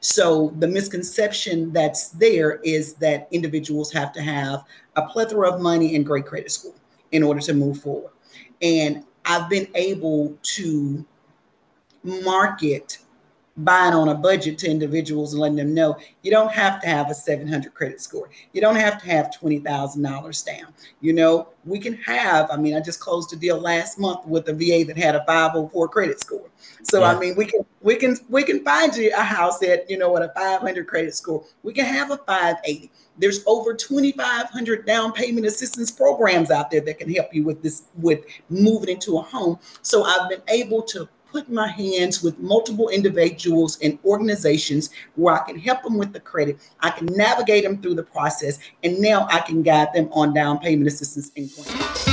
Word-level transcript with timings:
So 0.00 0.54
the 0.58 0.68
misconception 0.68 1.72
that's 1.72 2.10
there 2.10 2.60
is 2.62 2.94
that 2.94 3.28
individuals 3.30 3.92
have 3.92 4.12
to 4.12 4.22
have 4.22 4.64
a 4.96 5.02
plethora 5.02 5.50
of 5.52 5.60
money 5.60 5.96
and 5.96 6.06
great 6.06 6.26
credit 6.26 6.50
score 6.52 6.74
in 7.12 7.22
order 7.22 7.40
to 7.40 7.54
move 7.54 7.80
forward. 7.80 8.12
And 8.62 9.04
I've 9.24 9.48
been 9.50 9.68
able 9.74 10.36
to 10.42 11.04
market 12.02 12.98
buying 13.58 13.94
on 13.94 14.08
a 14.08 14.14
budget 14.14 14.58
to 14.58 14.70
individuals 14.70 15.32
and 15.32 15.40
letting 15.40 15.56
them 15.56 15.74
know 15.74 15.98
you 16.22 16.30
don't 16.30 16.52
have 16.52 16.80
to 16.80 16.88
have 16.88 17.10
a 17.10 17.14
700 17.14 17.74
credit 17.74 18.00
score. 18.00 18.30
You 18.52 18.60
don't 18.60 18.76
have 18.76 19.00
to 19.02 19.06
have 19.08 19.30
$20,000 19.30 20.46
down. 20.46 20.74
You 21.00 21.12
know, 21.12 21.48
we 21.64 21.78
can 21.78 21.94
have, 21.94 22.50
I 22.50 22.56
mean, 22.56 22.74
I 22.74 22.80
just 22.80 23.00
closed 23.00 23.32
a 23.32 23.36
deal 23.36 23.60
last 23.60 23.98
month 23.98 24.26
with 24.26 24.48
a 24.48 24.52
VA 24.52 24.84
that 24.86 24.96
had 24.96 25.14
a 25.14 25.24
504 25.24 25.88
credit 25.88 26.20
score. 26.20 26.48
So 26.82 27.00
yeah. 27.00 27.12
I 27.12 27.18
mean, 27.18 27.36
we 27.36 27.44
can 27.44 27.60
we 27.82 27.96
can 27.96 28.16
we 28.28 28.42
can 28.42 28.64
find 28.64 28.94
you 28.96 29.12
a 29.16 29.22
house 29.22 29.58
that, 29.60 29.88
you 29.90 29.98
know, 29.98 30.12
with 30.12 30.22
a 30.22 30.32
500 30.34 30.86
credit 30.86 31.14
score. 31.14 31.44
We 31.62 31.72
can 31.72 31.84
have 31.84 32.10
a 32.10 32.16
580. 32.18 32.90
There's 33.18 33.42
over 33.46 33.74
2,500 33.74 34.86
down 34.86 35.12
payment 35.12 35.44
assistance 35.46 35.90
programs 35.90 36.50
out 36.50 36.70
there 36.70 36.80
that 36.82 36.98
can 36.98 37.12
help 37.12 37.34
you 37.34 37.44
with 37.44 37.62
this, 37.62 37.84
with 37.96 38.24
moving 38.48 38.90
into 38.90 39.18
a 39.18 39.22
home. 39.22 39.58
So 39.82 40.04
I've 40.04 40.28
been 40.30 40.42
able 40.48 40.82
to 40.82 41.08
put 41.30 41.50
my 41.50 41.68
hands 41.68 42.22
with 42.22 42.38
multiple 42.38 42.88
individuals 42.88 43.78
and 43.82 43.98
organizations 44.04 44.90
where 45.14 45.34
I 45.34 45.46
can 45.46 45.58
help 45.58 45.82
them 45.82 45.98
with 45.98 46.12
the 46.12 46.20
credit. 46.20 46.58
I 46.80 46.90
can 46.90 47.06
navigate 47.06 47.64
them 47.64 47.80
through 47.80 47.94
the 47.94 48.02
process, 48.02 48.58
and 48.82 48.98
now 48.98 49.26
I 49.30 49.40
can 49.40 49.62
guide 49.62 49.88
them 49.94 50.08
on 50.12 50.34
down 50.34 50.58
payment 50.58 50.88
assistance 50.88 51.32
and 51.36 52.07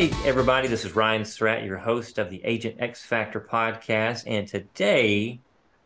hey, 0.00 0.10
everybody, 0.26 0.66
this 0.66 0.86
is 0.86 0.96
Ryan 0.96 1.26
Surratt, 1.26 1.62
your 1.62 1.76
host 1.76 2.16
of 2.16 2.30
the 2.30 2.40
Agent 2.42 2.76
X 2.78 3.04
Factor 3.04 3.38
podcast. 3.38 4.24
And 4.26 4.48
today 4.48 5.40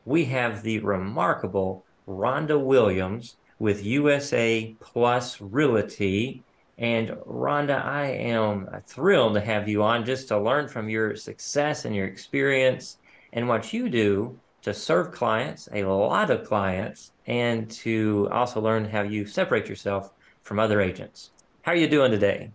we 0.05 0.25
have 0.27 0.63
the 0.63 0.79
remarkable 0.79 1.85
Rhonda 2.07 2.65
Williams 2.65 3.39
with 3.59 3.85
USA 3.85 4.73
Plus 4.79 5.41
Realty. 5.41 6.45
And 6.79 7.09
Rhonda, 7.27 7.85
I 7.85 8.05
am 8.07 8.69
thrilled 8.87 9.35
to 9.35 9.41
have 9.41 9.69
you 9.69 9.83
on 9.83 10.05
just 10.05 10.29
to 10.29 10.39
learn 10.39 10.69
from 10.69 10.89
your 10.89 11.17
success 11.17 11.85
and 11.85 11.93
your 11.93 12.07
experience 12.07 12.99
and 13.33 13.49
what 13.49 13.73
you 13.73 13.89
do 13.89 14.39
to 14.63 14.73
serve 14.73 15.11
clients, 15.11 15.69
a 15.73 15.83
lot 15.83 16.31
of 16.31 16.47
clients, 16.47 17.11
and 17.27 17.69
to 17.69 18.29
also 18.31 18.61
learn 18.61 18.85
how 18.85 19.03
you 19.03 19.27
separate 19.27 19.69
yourself 19.69 20.13
from 20.45 20.61
other 20.61 20.81
agents. 20.81 21.33
How 21.63 21.73
are 21.73 21.77
you 21.77 21.89
doing 21.89 22.13
today? 22.13 22.53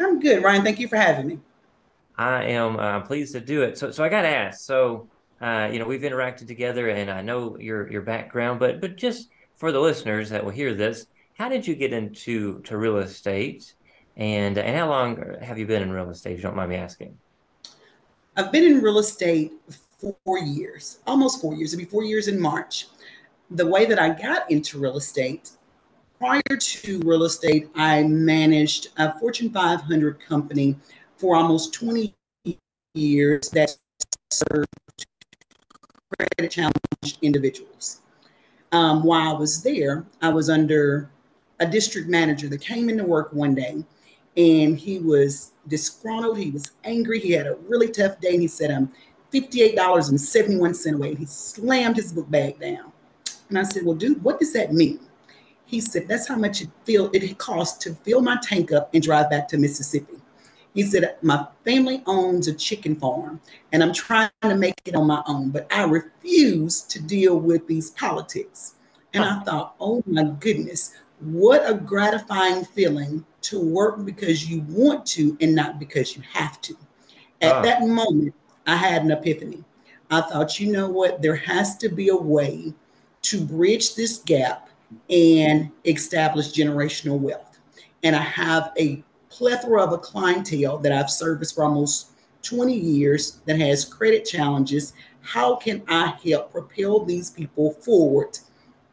I'm 0.00 0.18
good, 0.18 0.42
Ryan. 0.42 0.64
Thank 0.64 0.80
you 0.80 0.88
for 0.88 0.96
having 0.96 1.26
me. 1.26 1.38
I 2.16 2.44
am 2.44 2.78
uh, 2.78 3.00
pleased 3.00 3.32
to 3.32 3.40
do 3.40 3.62
it. 3.62 3.78
So, 3.78 3.90
so 3.90 4.02
I 4.02 4.08
got 4.08 4.22
to 4.22 4.28
ask. 4.28 4.60
So, 4.60 5.08
uh, 5.40 5.70
you 5.72 5.78
know, 5.78 5.86
we've 5.86 6.02
interacted 6.02 6.46
together, 6.46 6.88
and 6.88 7.10
I 7.10 7.22
know 7.22 7.58
your 7.58 7.90
your 7.90 8.02
background, 8.02 8.60
but 8.60 8.80
but 8.80 8.96
just 8.96 9.28
for 9.56 9.72
the 9.72 9.80
listeners 9.80 10.30
that 10.30 10.44
will 10.44 10.50
hear 10.50 10.74
this, 10.74 11.06
how 11.34 11.48
did 11.48 11.66
you 11.66 11.74
get 11.74 11.92
into 11.92 12.60
to 12.62 12.76
real 12.76 12.98
estate, 12.98 13.74
and 14.16 14.58
and 14.58 14.76
how 14.76 14.88
long 14.88 15.22
have 15.40 15.58
you 15.58 15.66
been 15.66 15.82
in 15.82 15.92
real 15.92 16.10
estate? 16.10 16.32
If 16.32 16.38
you 16.38 16.42
don't 16.42 16.56
mind 16.56 16.70
me 16.70 16.76
asking. 16.76 17.16
I've 18.36 18.52
been 18.52 18.64
in 18.64 18.80
real 18.80 18.98
estate 18.98 19.52
four 20.24 20.38
years, 20.38 20.98
almost 21.06 21.40
four 21.40 21.54
years. 21.54 21.72
It'll 21.72 21.84
be 21.84 21.90
four 21.90 22.04
years 22.04 22.28
in 22.28 22.40
March. 22.40 22.88
The 23.50 23.66
way 23.66 23.84
that 23.86 23.98
I 23.98 24.10
got 24.10 24.50
into 24.50 24.78
real 24.78 24.96
estate 24.96 25.50
prior 26.20 26.42
to 26.58 27.00
real 27.00 27.24
estate, 27.24 27.70
I 27.74 28.02
managed 28.02 28.88
a 28.98 29.18
Fortune 29.18 29.50
500 29.50 30.20
company 30.20 30.76
for 31.16 31.34
almost 31.34 31.72
20 31.72 32.14
years 32.94 33.48
that 33.50 33.74
served 34.30 34.68
credit 36.18 36.50
challenged 36.50 37.18
individuals. 37.22 38.02
Um, 38.72 39.02
while 39.02 39.34
I 39.34 39.38
was 39.38 39.62
there, 39.62 40.04
I 40.20 40.28
was 40.28 40.50
under 40.50 41.10
a 41.58 41.66
district 41.66 42.08
manager 42.08 42.48
that 42.48 42.60
came 42.60 42.90
into 42.90 43.04
work 43.04 43.32
one 43.32 43.54
day 43.54 43.82
and 44.36 44.78
he 44.78 44.98
was 44.98 45.52
disgruntled. 45.68 46.38
He 46.38 46.50
was 46.50 46.72
angry. 46.84 47.18
He 47.18 47.32
had 47.32 47.46
a 47.46 47.56
really 47.66 47.88
tough 47.88 48.20
day. 48.20 48.32
And 48.32 48.42
he 48.42 48.48
said, 48.48 48.70
I'm 48.70 48.92
$58.71 49.32 50.94
away. 50.94 51.08
And 51.10 51.18
he 51.18 51.26
slammed 51.26 51.96
his 51.96 52.12
book 52.12 52.30
bag 52.30 52.60
down. 52.60 52.92
And 53.48 53.58
I 53.58 53.64
said, 53.64 53.84
Well, 53.84 53.96
dude, 53.96 54.22
what 54.22 54.38
does 54.38 54.52
that 54.52 54.72
mean? 54.72 55.00
He 55.70 55.80
said, 55.80 56.08
That's 56.08 56.26
how 56.26 56.34
much 56.34 56.62
it 56.62 56.68
feel 56.82 57.10
it 57.12 57.38
costs 57.38 57.78
to 57.84 57.94
fill 57.94 58.22
my 58.22 58.36
tank 58.42 58.72
up 58.72 58.92
and 58.92 59.00
drive 59.00 59.30
back 59.30 59.46
to 59.48 59.56
Mississippi. 59.56 60.16
He 60.74 60.82
said, 60.82 61.16
My 61.22 61.46
family 61.64 62.02
owns 62.06 62.48
a 62.48 62.54
chicken 62.54 62.96
farm 62.96 63.40
and 63.72 63.80
I'm 63.80 63.92
trying 63.92 64.30
to 64.42 64.56
make 64.56 64.74
it 64.84 64.96
on 64.96 65.06
my 65.06 65.22
own, 65.28 65.50
but 65.50 65.72
I 65.72 65.84
refuse 65.84 66.82
to 66.82 67.00
deal 67.00 67.38
with 67.38 67.68
these 67.68 67.90
politics. 67.90 68.74
And 69.14 69.24
I 69.24 69.40
thought, 69.44 69.76
oh 69.78 70.02
my 70.06 70.24
goodness, 70.40 70.92
what 71.20 71.62
a 71.68 71.74
gratifying 71.74 72.64
feeling 72.64 73.24
to 73.42 73.60
work 73.60 74.04
because 74.04 74.50
you 74.50 74.64
want 74.68 75.06
to 75.06 75.36
and 75.40 75.54
not 75.54 75.78
because 75.78 76.16
you 76.16 76.22
have 76.32 76.60
to. 76.62 76.76
At 77.42 77.52
uh. 77.52 77.62
that 77.62 77.82
moment, 77.82 78.34
I 78.66 78.74
had 78.74 79.02
an 79.04 79.12
epiphany. 79.12 79.62
I 80.10 80.20
thought, 80.22 80.58
you 80.58 80.72
know 80.72 80.88
what? 80.88 81.22
There 81.22 81.36
has 81.36 81.76
to 81.78 81.88
be 81.88 82.08
a 82.08 82.16
way 82.16 82.74
to 83.22 83.44
bridge 83.44 83.94
this 83.94 84.18
gap 84.18 84.69
and 85.08 85.70
establish 85.84 86.52
generational 86.52 87.18
wealth. 87.18 87.58
And 88.02 88.16
I 88.16 88.22
have 88.22 88.72
a 88.78 89.02
plethora 89.28 89.82
of 89.82 89.92
a 89.92 89.98
clientele 89.98 90.78
that 90.78 90.92
I've 90.92 91.10
serviced 91.10 91.54
for 91.54 91.64
almost 91.64 92.10
20 92.42 92.74
years 92.74 93.40
that 93.46 93.58
has 93.58 93.84
credit 93.84 94.24
challenges. 94.24 94.92
How 95.22 95.56
can 95.56 95.82
I 95.88 96.18
help 96.24 96.50
propel 96.50 97.04
these 97.04 97.30
people 97.30 97.72
forward 97.72 98.38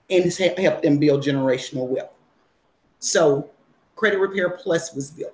and 0.09 0.31
help 0.33 0.81
them 0.81 0.97
build 0.97 1.23
generational 1.23 1.87
wealth? 1.87 2.11
So, 2.99 3.49
Credit 3.95 4.19
Repair 4.19 4.51
Plus 4.51 4.93
was 4.93 5.11
built. 5.11 5.33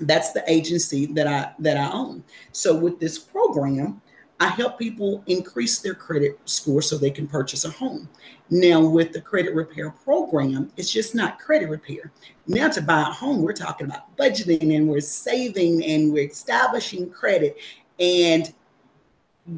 That's 0.00 0.32
the 0.32 0.42
agency 0.50 1.06
that 1.06 1.26
I 1.26 1.52
that 1.58 1.76
I 1.76 1.92
own. 1.92 2.24
So, 2.52 2.74
with 2.74 3.00
this 3.00 3.18
program, 3.18 4.00
I 4.40 4.46
help 4.46 4.78
people 4.78 5.22
increase 5.26 5.80
their 5.80 5.94
credit 5.94 6.40
score 6.46 6.80
so 6.80 6.96
they 6.96 7.10
can 7.10 7.26
purchase 7.26 7.66
a 7.66 7.70
home. 7.70 8.08
Now, 8.48 8.80
with 8.80 9.12
the 9.12 9.20
credit 9.20 9.54
repair 9.54 9.90
program, 9.90 10.72
it's 10.78 10.90
just 10.90 11.14
not 11.14 11.38
credit 11.38 11.68
repair. 11.68 12.10
Now, 12.46 12.68
to 12.70 12.80
buy 12.80 13.02
a 13.02 13.04
home, 13.04 13.42
we're 13.42 13.52
talking 13.52 13.86
about 13.86 14.16
budgeting 14.16 14.74
and 14.74 14.88
we're 14.88 15.00
saving 15.00 15.84
and 15.84 16.10
we're 16.10 16.28
establishing 16.28 17.10
credit 17.10 17.58
and 17.98 18.52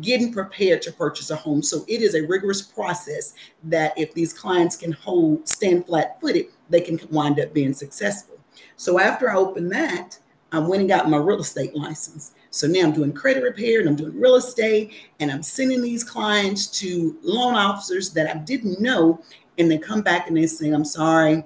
getting 0.00 0.32
prepared 0.32 0.82
to 0.82 0.92
purchase 0.92 1.31
a 1.31 1.37
home. 1.37 1.62
So 1.62 1.84
it 1.87 2.03
is 2.03 2.16
a 2.16 2.26
rigorous 2.26 2.62
process 2.62 3.34
that 3.65 3.97
if 3.97 4.12
these 4.15 4.32
clients 4.32 4.76
can 4.76 4.91
hold, 4.91 5.48
stand 5.48 5.87
flat 5.87 6.21
footed, 6.21 6.47
they 6.71 6.81
can 6.81 6.98
wind 7.10 7.38
up 7.38 7.54
being 7.54 7.72
successful. 7.72 8.41
So 8.76 8.98
after 8.98 9.31
I 9.31 9.37
opened 9.37 9.71
that, 9.72 10.19
I 10.50 10.59
went 10.59 10.81
and 10.81 10.88
got 10.88 11.09
my 11.09 11.19
real 11.19 11.41
estate 11.41 11.75
license. 11.76 12.32
So 12.52 12.66
now 12.66 12.80
I'm 12.80 12.92
doing 12.92 13.14
credit 13.14 13.42
repair 13.42 13.80
and 13.80 13.88
I'm 13.88 13.96
doing 13.96 14.20
real 14.20 14.36
estate 14.36 14.92
and 15.20 15.32
I'm 15.32 15.42
sending 15.42 15.80
these 15.80 16.04
clients 16.04 16.66
to 16.80 17.18
loan 17.22 17.54
officers 17.54 18.10
that 18.10 18.28
I 18.28 18.38
didn't 18.38 18.78
know. 18.78 19.22
And 19.56 19.70
they 19.70 19.78
come 19.78 20.02
back 20.02 20.28
and 20.28 20.36
they 20.36 20.46
say, 20.46 20.68
I'm 20.68 20.84
sorry, 20.84 21.44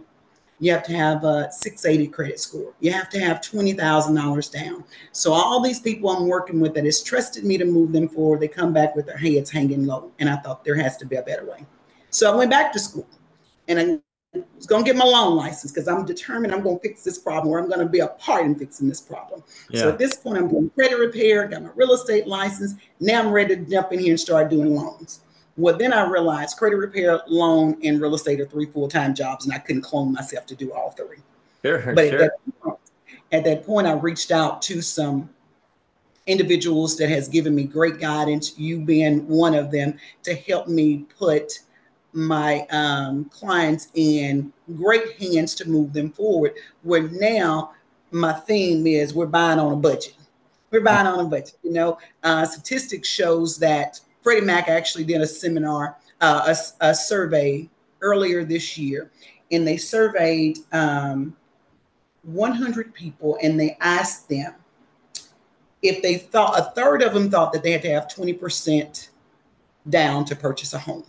you 0.59 0.72
have 0.72 0.83
to 0.84 0.93
have 0.97 1.22
a 1.22 1.49
680 1.53 2.11
credit 2.11 2.41
score. 2.41 2.75
You 2.81 2.91
have 2.91 3.09
to 3.11 3.21
have 3.21 3.41
$20,000 3.41 4.53
down. 4.53 4.84
So 5.13 5.33
all 5.33 5.60
these 5.60 5.78
people 5.78 6.10
I'm 6.10 6.27
working 6.27 6.59
with 6.59 6.75
that 6.75 6.84
has 6.84 7.01
trusted 7.04 7.45
me 7.45 7.57
to 7.57 7.65
move 7.65 7.92
them 7.92 8.09
forward, 8.09 8.41
they 8.41 8.48
come 8.48 8.72
back 8.72 8.97
with 8.97 9.07
their 9.07 9.16
heads 9.16 9.48
hanging 9.48 9.86
low. 9.86 10.10
And 10.19 10.28
I 10.28 10.36
thought 10.36 10.65
there 10.65 10.75
has 10.75 10.97
to 10.97 11.07
be 11.07 11.16
a 11.16 11.22
better 11.22 11.45
way. 11.45 11.65
So 12.10 12.33
I 12.33 12.34
went 12.34 12.51
back 12.51 12.72
to 12.72 12.81
school 12.81 13.07
and 13.69 13.78
I 13.78 14.01
was 14.56 14.66
going 14.66 14.84
to 14.84 14.91
get 14.91 14.97
my 14.97 15.04
loan 15.04 15.36
license 15.36 15.72
because 15.72 15.88
I'm 15.88 16.04
determined 16.04 16.53
I'm 16.53 16.62
going 16.62 16.78
to 16.78 16.83
fix 16.83 17.03
this 17.03 17.18
problem 17.18 17.53
or 17.53 17.59
I'm 17.59 17.68
going 17.68 17.80
to 17.80 17.86
be 17.86 18.00
a 18.00 18.09
part 18.09 18.44
in 18.44 18.54
fixing 18.54 18.88
this 18.88 19.00
problem. 19.00 19.42
Yeah. 19.71 19.83
So 19.83 19.88
at 19.91 19.98
this 19.98 20.16
point, 20.16 20.38
I'm 20.38 20.48
doing 20.48 20.71
credit 20.71 20.98
repair, 20.98 21.47
got 21.48 21.62
my 21.62 21.71
real 21.74 21.92
estate 21.92 22.27
license. 22.27 22.74
Now 23.00 23.21
I'm 23.21 23.30
ready 23.30 23.56
to 23.56 23.65
jump 23.65 23.92
in 23.92 24.00
here 24.00 24.10
and 24.10 24.21
start 24.21 24.50
doing 24.50 24.74
loans. 24.74 25.21
Well, 25.56 25.77
then 25.77 25.92
I 25.92 26.06
realized 26.06 26.56
credit 26.59 26.77
repair, 26.77 27.21
loan, 27.27 27.78
and 27.83 28.00
real 28.00 28.15
estate 28.15 28.41
are 28.41 28.47
three 28.47 28.66
full 28.66 28.88
time 28.88 29.15
jobs, 29.15 29.47
and 29.47 29.54
I 29.54 29.59
couldn't 29.59 29.83
clone 29.83 30.12
myself 30.12 30.44
to 30.47 30.54
do 30.54 30.72
all 30.72 30.91
three. 30.91 31.18
Sure, 31.65 31.94
but 31.94 32.09
sure. 32.09 32.15
At, 32.15 32.18
that 32.18 32.62
point, 32.62 32.78
at 33.33 33.44
that 33.44 33.66
point, 33.66 33.86
I 33.86 33.92
reached 33.92 34.30
out 34.30 34.60
to 34.62 34.83
some 34.83 35.30
individuals 36.27 36.97
that 36.98 37.09
has 37.09 37.28
given 37.28 37.54
me 37.54 37.65
great 37.65 37.98
guidance, 37.98 38.59
you 38.59 38.80
being 38.80 39.27
one 39.28 39.54
of 39.54 39.71
them, 39.71 39.98
to 40.24 40.34
help 40.34 40.68
me 40.68 41.06
put 41.18 41.60
my 42.16 42.66
um, 42.71 43.27
clients 43.27 43.89
in 43.95 44.53
great 44.77 45.21
hands 45.21 45.54
to 45.57 45.68
move 45.68 45.92
them 45.92 46.10
forward. 46.10 46.54
Where 46.83 47.09
now 47.09 47.72
my 48.10 48.33
theme 48.33 48.86
is 48.86 49.15
we're 49.15 49.27
buying 49.27 49.59
on 49.59 49.72
a 49.72 49.77
budget. 49.77 50.15
We're 50.71 50.80
buying 50.80 51.07
on 51.07 51.21
a 51.21 51.28
budget. 51.28 51.57
You 51.63 51.72
know, 51.72 51.98
uh, 52.22 52.47
statistics 52.47 53.09
shows 53.09 53.59
that 53.59 54.01
Freddie 54.22 54.47
Mac 54.47 54.68
actually 54.68 55.04
did 55.04 55.21
a 55.21 55.27
seminar, 55.27 55.97
uh, 56.21 56.54
a, 56.80 56.86
a, 56.89 56.95
survey 56.95 57.68
earlier 58.01 58.45
this 58.45 58.77
year, 58.77 59.10
and 59.53 59.66
they 59.66 59.77
surveyed 59.77 60.59
um, 60.72 61.36
100 62.22 62.92
people 62.95 63.39
and 63.42 63.60
they 63.60 63.77
asked 63.80 64.28
them 64.28 64.54
if 65.83 66.03
they 66.03 66.16
thought 66.16 66.59
a 66.59 66.71
third 66.74 67.03
of 67.03 67.15
them 67.15 67.30
thought 67.30 67.53
that 67.53 67.62
they 67.62 67.71
had 67.71 67.83
to 67.83 67.91
have 67.91 68.09
20% 68.09 69.10
down 69.89 70.24
to 70.24 70.34
purchase 70.34 70.72
a 70.72 70.78
home. 70.78 71.04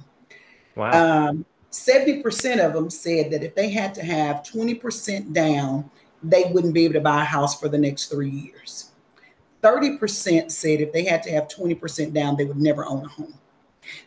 Wow. 0.78 1.28
Um, 1.30 1.46
70% 1.72 2.66
of 2.66 2.74
them 2.74 2.90
said 2.90 3.32
that 3.32 3.44
if 3.44 3.56
they 3.56 3.70
had 3.70 3.94
to 3.96 4.04
have 4.04 4.38
20% 4.38 5.34
down, 5.34 5.90
they 6.24 6.46
wouldn't 6.52 6.74
be 6.74 6.86
able 6.86 6.94
to 6.94 7.02
buy 7.02 7.22
a 7.22 7.26
house 7.26 7.60
for 7.60 7.68
the 7.68 7.78
next 7.78 8.08
three 8.08 8.30
years. 8.30 8.92
30% 9.64 10.52
said 10.52 10.82
if 10.82 10.94
they 10.94 11.04
had 11.04 11.24
to 11.24 11.32
have 11.32 11.48
20% 11.48 12.14
down, 12.14 12.38
they 12.38 12.46
would 12.46 12.58
never 12.58 12.86
own 12.86 13.04
a 13.06 13.08
home. 13.08 13.34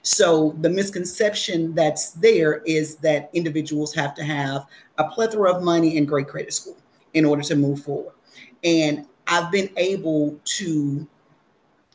So 0.02 0.56
the 0.61 0.70
misconception 0.70 1.75
that's 1.75 2.12
there 2.12 2.58
is 2.67 2.96
that 2.96 3.31
individuals 3.32 3.94
have 3.94 4.14
to 4.14 4.25
have 4.25 4.67
a 4.99 5.05
plethora 5.05 5.55
of 5.55 5.62
money 5.62 5.99
and 5.99 6.06
great 6.06 6.28
credit 6.28 6.52
score 6.52 6.76
in 7.14 7.25
order 7.25 7.43
to 7.43 7.56
move 7.56 7.82
forward. 7.82 8.14
And 8.62 9.06
I've 9.26 9.50
been 9.50 9.70
able 9.76 10.38
to 10.44 11.06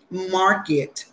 market 0.09 1.05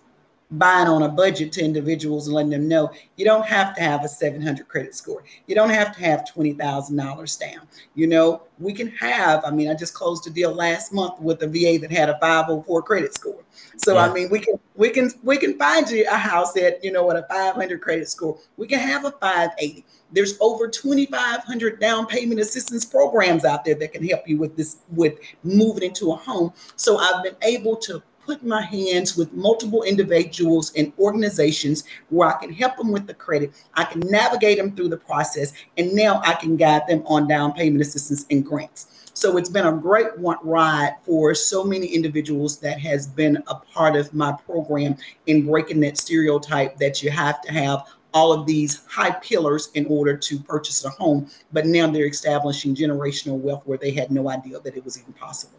buying 0.52 0.88
on 0.88 1.02
a 1.02 1.08
budget 1.08 1.52
to 1.52 1.64
individuals 1.64 2.26
and 2.26 2.34
letting 2.34 2.50
them 2.50 2.68
know 2.68 2.92
you 3.16 3.24
don't 3.24 3.46
have 3.46 3.74
to 3.74 3.82
have 3.82 4.04
a 4.04 4.08
700 4.08 4.68
credit 4.68 4.94
score. 4.94 5.24
You 5.46 5.54
don't 5.54 5.70
have 5.70 5.94
to 5.96 6.00
have 6.02 6.24
$20,000 6.24 7.40
down. 7.40 7.68
You 7.94 8.06
know, 8.06 8.42
we 8.58 8.72
can 8.72 8.88
have, 8.88 9.44
I 9.44 9.50
mean, 9.50 9.68
I 9.70 9.74
just 9.74 9.94
closed 9.94 10.26
a 10.26 10.30
deal 10.30 10.54
last 10.54 10.92
month 10.92 11.20
with 11.20 11.42
a 11.42 11.46
VA 11.46 11.78
that 11.80 11.90
had 11.90 12.08
a 12.08 12.18
504 12.18 12.82
credit 12.82 13.14
score. 13.14 13.42
So 13.76 13.94
yeah. 13.94 14.06
I 14.06 14.12
mean, 14.12 14.30
we 14.30 14.38
can 14.38 14.54
we 14.76 14.90
can 14.90 15.10
we 15.22 15.36
can 15.36 15.58
find 15.58 15.88
you 15.90 16.06
a 16.10 16.16
house 16.16 16.52
that, 16.54 16.82
you 16.84 16.92
know, 16.92 17.06
with 17.06 17.16
a 17.16 17.26
500 17.28 17.80
credit 17.80 18.08
score. 18.08 18.38
We 18.56 18.66
can 18.66 18.78
have 18.78 19.04
a 19.04 19.10
580. 19.12 19.84
There's 20.12 20.36
over 20.40 20.68
2,500 20.68 21.80
down 21.80 22.06
payment 22.06 22.38
assistance 22.38 22.84
programs 22.84 23.44
out 23.44 23.64
there 23.64 23.74
that 23.76 23.92
can 23.92 24.06
help 24.06 24.28
you 24.28 24.38
with 24.38 24.56
this, 24.56 24.78
with 24.90 25.18
moving 25.42 25.84
into 25.84 26.12
a 26.12 26.16
home. 26.16 26.52
So 26.76 26.98
I've 26.98 27.22
been 27.24 27.36
able 27.42 27.76
to 27.76 28.02
put 28.32 28.46
my 28.46 28.62
hands 28.62 29.16
with 29.16 29.32
multiple 29.34 29.82
individuals 29.82 30.72
and 30.74 30.90
organizations 30.98 31.84
where 32.08 32.34
I 32.34 32.40
can 32.40 32.52
help 32.52 32.78
them 32.78 32.90
with 32.90 33.06
the 33.06 33.12
credit. 33.12 33.52
I 33.74 33.84
can 33.84 34.00
navigate 34.00 34.56
them 34.56 34.74
through 34.74 34.88
the 34.88 34.96
process, 34.96 35.52
and 35.76 35.92
now 35.92 36.22
I 36.24 36.32
can 36.34 36.56
guide 36.56 36.82
them 36.88 37.02
on 37.06 37.28
down 37.28 37.52
payment 37.52 37.82
assistance 37.82 38.24
and 38.30 38.44
grants. 38.44 39.10
So 39.14 39.36
it's 39.36 39.50
been 39.50 39.66
a 39.66 39.72
great 39.72 40.06
ride 40.16 40.96
for 41.04 41.34
so 41.34 41.62
many 41.62 41.86
individuals 41.86 42.58
that 42.60 42.80
has 42.80 43.06
been 43.06 43.36
a 43.48 43.54
part 43.54 43.96
of 43.96 44.14
my 44.14 44.32
program 44.46 44.96
in 45.26 45.44
breaking 45.44 45.80
that 45.80 45.98
stereotype 45.98 46.78
that 46.78 47.02
you 47.02 47.10
have 47.10 47.42
to 47.42 47.52
have 47.52 47.84
all 48.14 48.32
of 48.32 48.46
these 48.46 48.86
high 48.86 49.10
pillars 49.10 49.70
in 49.74 49.84
order 49.86 50.16
to 50.16 50.38
purchase 50.40 50.86
a 50.86 50.90
home. 50.90 51.28
But 51.52 51.66
now 51.66 51.90
they're 51.90 52.06
establishing 52.06 52.74
generational 52.74 53.38
wealth 53.38 53.66
where 53.66 53.78
they 53.78 53.90
had 53.90 54.10
no 54.10 54.30
idea 54.30 54.58
that 54.60 54.74
it 54.74 54.84
was 54.84 54.98
even 54.98 55.12
possible. 55.12 55.58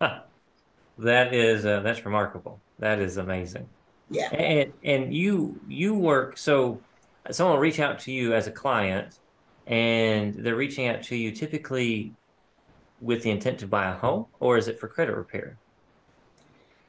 Huh. 0.00 0.20
That 0.98 1.34
is 1.34 1.66
uh, 1.66 1.80
that's 1.80 2.04
remarkable. 2.04 2.60
That 2.78 3.00
is 3.00 3.16
amazing. 3.16 3.68
Yeah. 4.10 4.28
And 4.34 4.72
and 4.84 5.14
you 5.14 5.58
you 5.68 5.94
work 5.94 6.36
so 6.36 6.80
someone 7.30 7.54
will 7.56 7.60
reach 7.60 7.80
out 7.80 7.98
to 8.00 8.12
you 8.12 8.34
as 8.34 8.46
a 8.46 8.50
client 8.50 9.18
and 9.66 10.34
they're 10.34 10.56
reaching 10.56 10.88
out 10.88 11.02
to 11.04 11.16
you 11.16 11.30
typically 11.32 12.12
with 13.00 13.22
the 13.22 13.30
intent 13.30 13.58
to 13.58 13.66
buy 13.66 13.90
a 13.90 13.94
home 13.94 14.26
or 14.40 14.56
is 14.56 14.68
it 14.68 14.78
for 14.78 14.88
credit 14.88 15.16
repair? 15.16 15.56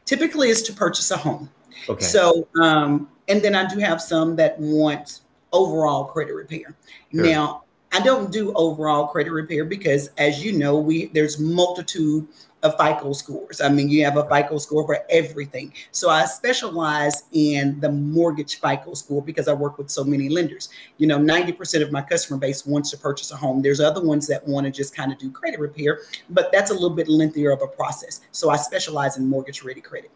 Typically 0.05 0.49
is 0.49 0.61
to 0.63 0.73
purchase 0.73 1.09
a 1.11 1.17
home. 1.17 1.49
Okay. 1.89 2.05
So 2.05 2.47
um 2.61 3.09
and 3.27 3.41
then 3.41 3.55
I 3.55 3.67
do 3.67 3.79
have 3.79 4.01
some 4.01 4.35
that 4.35 4.59
want 4.59 5.21
overall 5.51 6.05
credit 6.05 6.33
repair. 6.33 6.75
Sure. 7.11 7.23
Now 7.23 7.64
I 7.95 8.01
don't 8.01 8.29
do 8.29 8.51
overall 8.55 9.07
credit 9.07 9.31
repair 9.31 9.63
because, 9.63 10.09
as 10.17 10.43
you 10.43 10.51
know, 10.51 10.77
we 10.77 11.05
there's 11.05 11.39
multitude 11.39 12.27
of 12.61 12.75
FICO 12.77 13.13
scores. 13.13 13.61
I 13.61 13.69
mean, 13.69 13.87
you 13.87 14.03
have 14.03 14.17
a 14.17 14.27
FICO 14.27 14.57
score 14.57 14.85
for 14.85 14.99
everything. 15.09 15.71
So 15.91 16.09
I 16.09 16.25
specialize 16.25 17.23
in 17.31 17.79
the 17.79 17.89
mortgage 17.89 18.59
FICO 18.59 18.95
score 18.95 19.21
because 19.21 19.47
I 19.47 19.53
work 19.53 19.77
with 19.77 19.89
so 19.89 20.03
many 20.03 20.27
lenders. 20.27 20.67
You 20.97 21.07
know, 21.07 21.17
90% 21.17 21.83
of 21.83 21.93
my 21.93 22.01
customer 22.01 22.37
base 22.37 22.65
wants 22.65 22.91
to 22.91 22.97
purchase 22.97 23.31
a 23.31 23.37
home. 23.37 23.61
There's 23.61 23.79
other 23.79 24.03
ones 24.03 24.27
that 24.27 24.45
want 24.45 24.65
to 24.65 24.71
just 24.71 24.93
kind 24.93 25.13
of 25.13 25.17
do 25.17 25.31
credit 25.31 25.61
repair, 25.61 26.01
but 26.31 26.51
that's 26.51 26.71
a 26.71 26.73
little 26.73 26.97
bit 26.97 27.07
lengthier 27.07 27.51
of 27.51 27.61
a 27.61 27.67
process. 27.67 28.19
So 28.33 28.49
I 28.49 28.57
specialize 28.57 29.15
in 29.15 29.25
mortgage 29.25 29.63
ready 29.63 29.79
credit. 29.79 30.11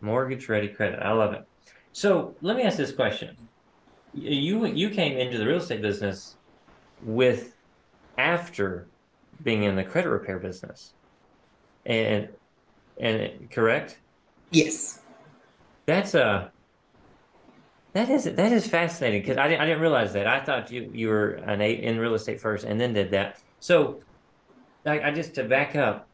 Mortgage 0.00 0.48
ready 0.48 0.68
credit. 0.68 1.00
I 1.02 1.12
love 1.12 1.34
it. 1.34 1.46
So 1.92 2.34
let 2.40 2.56
me 2.56 2.62
ask 2.62 2.78
this 2.78 2.92
question. 2.92 3.36
You 4.14 4.64
you 4.64 4.88
came 4.88 5.18
into 5.18 5.36
the 5.36 5.46
real 5.46 5.58
estate 5.58 5.82
business 5.82 6.36
with 7.04 7.54
after 8.18 8.86
being 9.42 9.64
in 9.64 9.76
the 9.76 9.84
credit 9.84 10.08
repair 10.08 10.38
business. 10.38 10.94
And 11.86 12.28
and 12.98 13.50
correct? 13.50 13.98
Yes. 14.50 15.00
That's 15.86 16.14
a 16.14 16.50
that 17.92 18.08
is 18.10 18.24
that 18.24 18.52
is 18.52 18.66
fascinating 18.66 19.22
because 19.22 19.36
I 19.36 19.48
didn't 19.48 19.60
I 19.60 19.66
didn't 19.66 19.80
realize 19.80 20.12
that. 20.14 20.26
I 20.26 20.40
thought 20.40 20.70
you 20.70 20.90
you 20.92 21.08
were 21.08 21.30
an 21.30 21.60
eight 21.60 21.80
in 21.80 21.98
real 21.98 22.14
estate 22.14 22.40
first 22.40 22.64
and 22.64 22.80
then 22.80 22.92
did 22.92 23.10
that. 23.12 23.40
So 23.60 24.00
I, 24.86 25.00
I 25.00 25.10
just 25.12 25.34
to 25.34 25.44
back 25.44 25.76
up. 25.76 26.08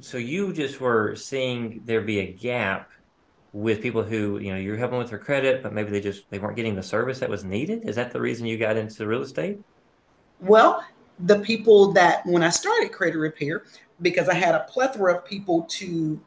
So 0.00 0.18
you 0.18 0.52
just 0.52 0.80
were 0.80 1.14
seeing 1.14 1.82
there 1.84 2.00
be 2.00 2.20
a 2.20 2.32
gap 2.32 2.90
with 3.52 3.82
people 3.82 4.02
who 4.02 4.38
you 4.38 4.50
know 4.50 4.58
you're 4.58 4.78
helping 4.78 4.98
with 4.98 5.10
their 5.10 5.18
credit, 5.18 5.62
but 5.62 5.72
maybe 5.72 5.90
they 5.90 6.00
just 6.00 6.28
they 6.30 6.38
weren't 6.38 6.56
getting 6.56 6.74
the 6.74 6.82
service 6.82 7.18
that 7.20 7.28
was 7.28 7.44
needed. 7.44 7.88
Is 7.88 7.96
that 7.96 8.10
the 8.10 8.20
reason 8.20 8.46
you 8.46 8.58
got 8.58 8.76
into 8.76 9.06
real 9.06 9.22
estate? 9.22 9.60
Well, 10.42 10.84
the 11.20 11.38
people 11.38 11.92
that 11.92 12.26
when 12.26 12.42
I 12.42 12.50
started 12.50 12.92
credit 12.92 13.18
repair, 13.18 13.64
because 14.00 14.28
I 14.28 14.34
had 14.34 14.54
a 14.54 14.64
plethora 14.68 15.16
of 15.16 15.24
people 15.24 15.62
to 15.70 16.20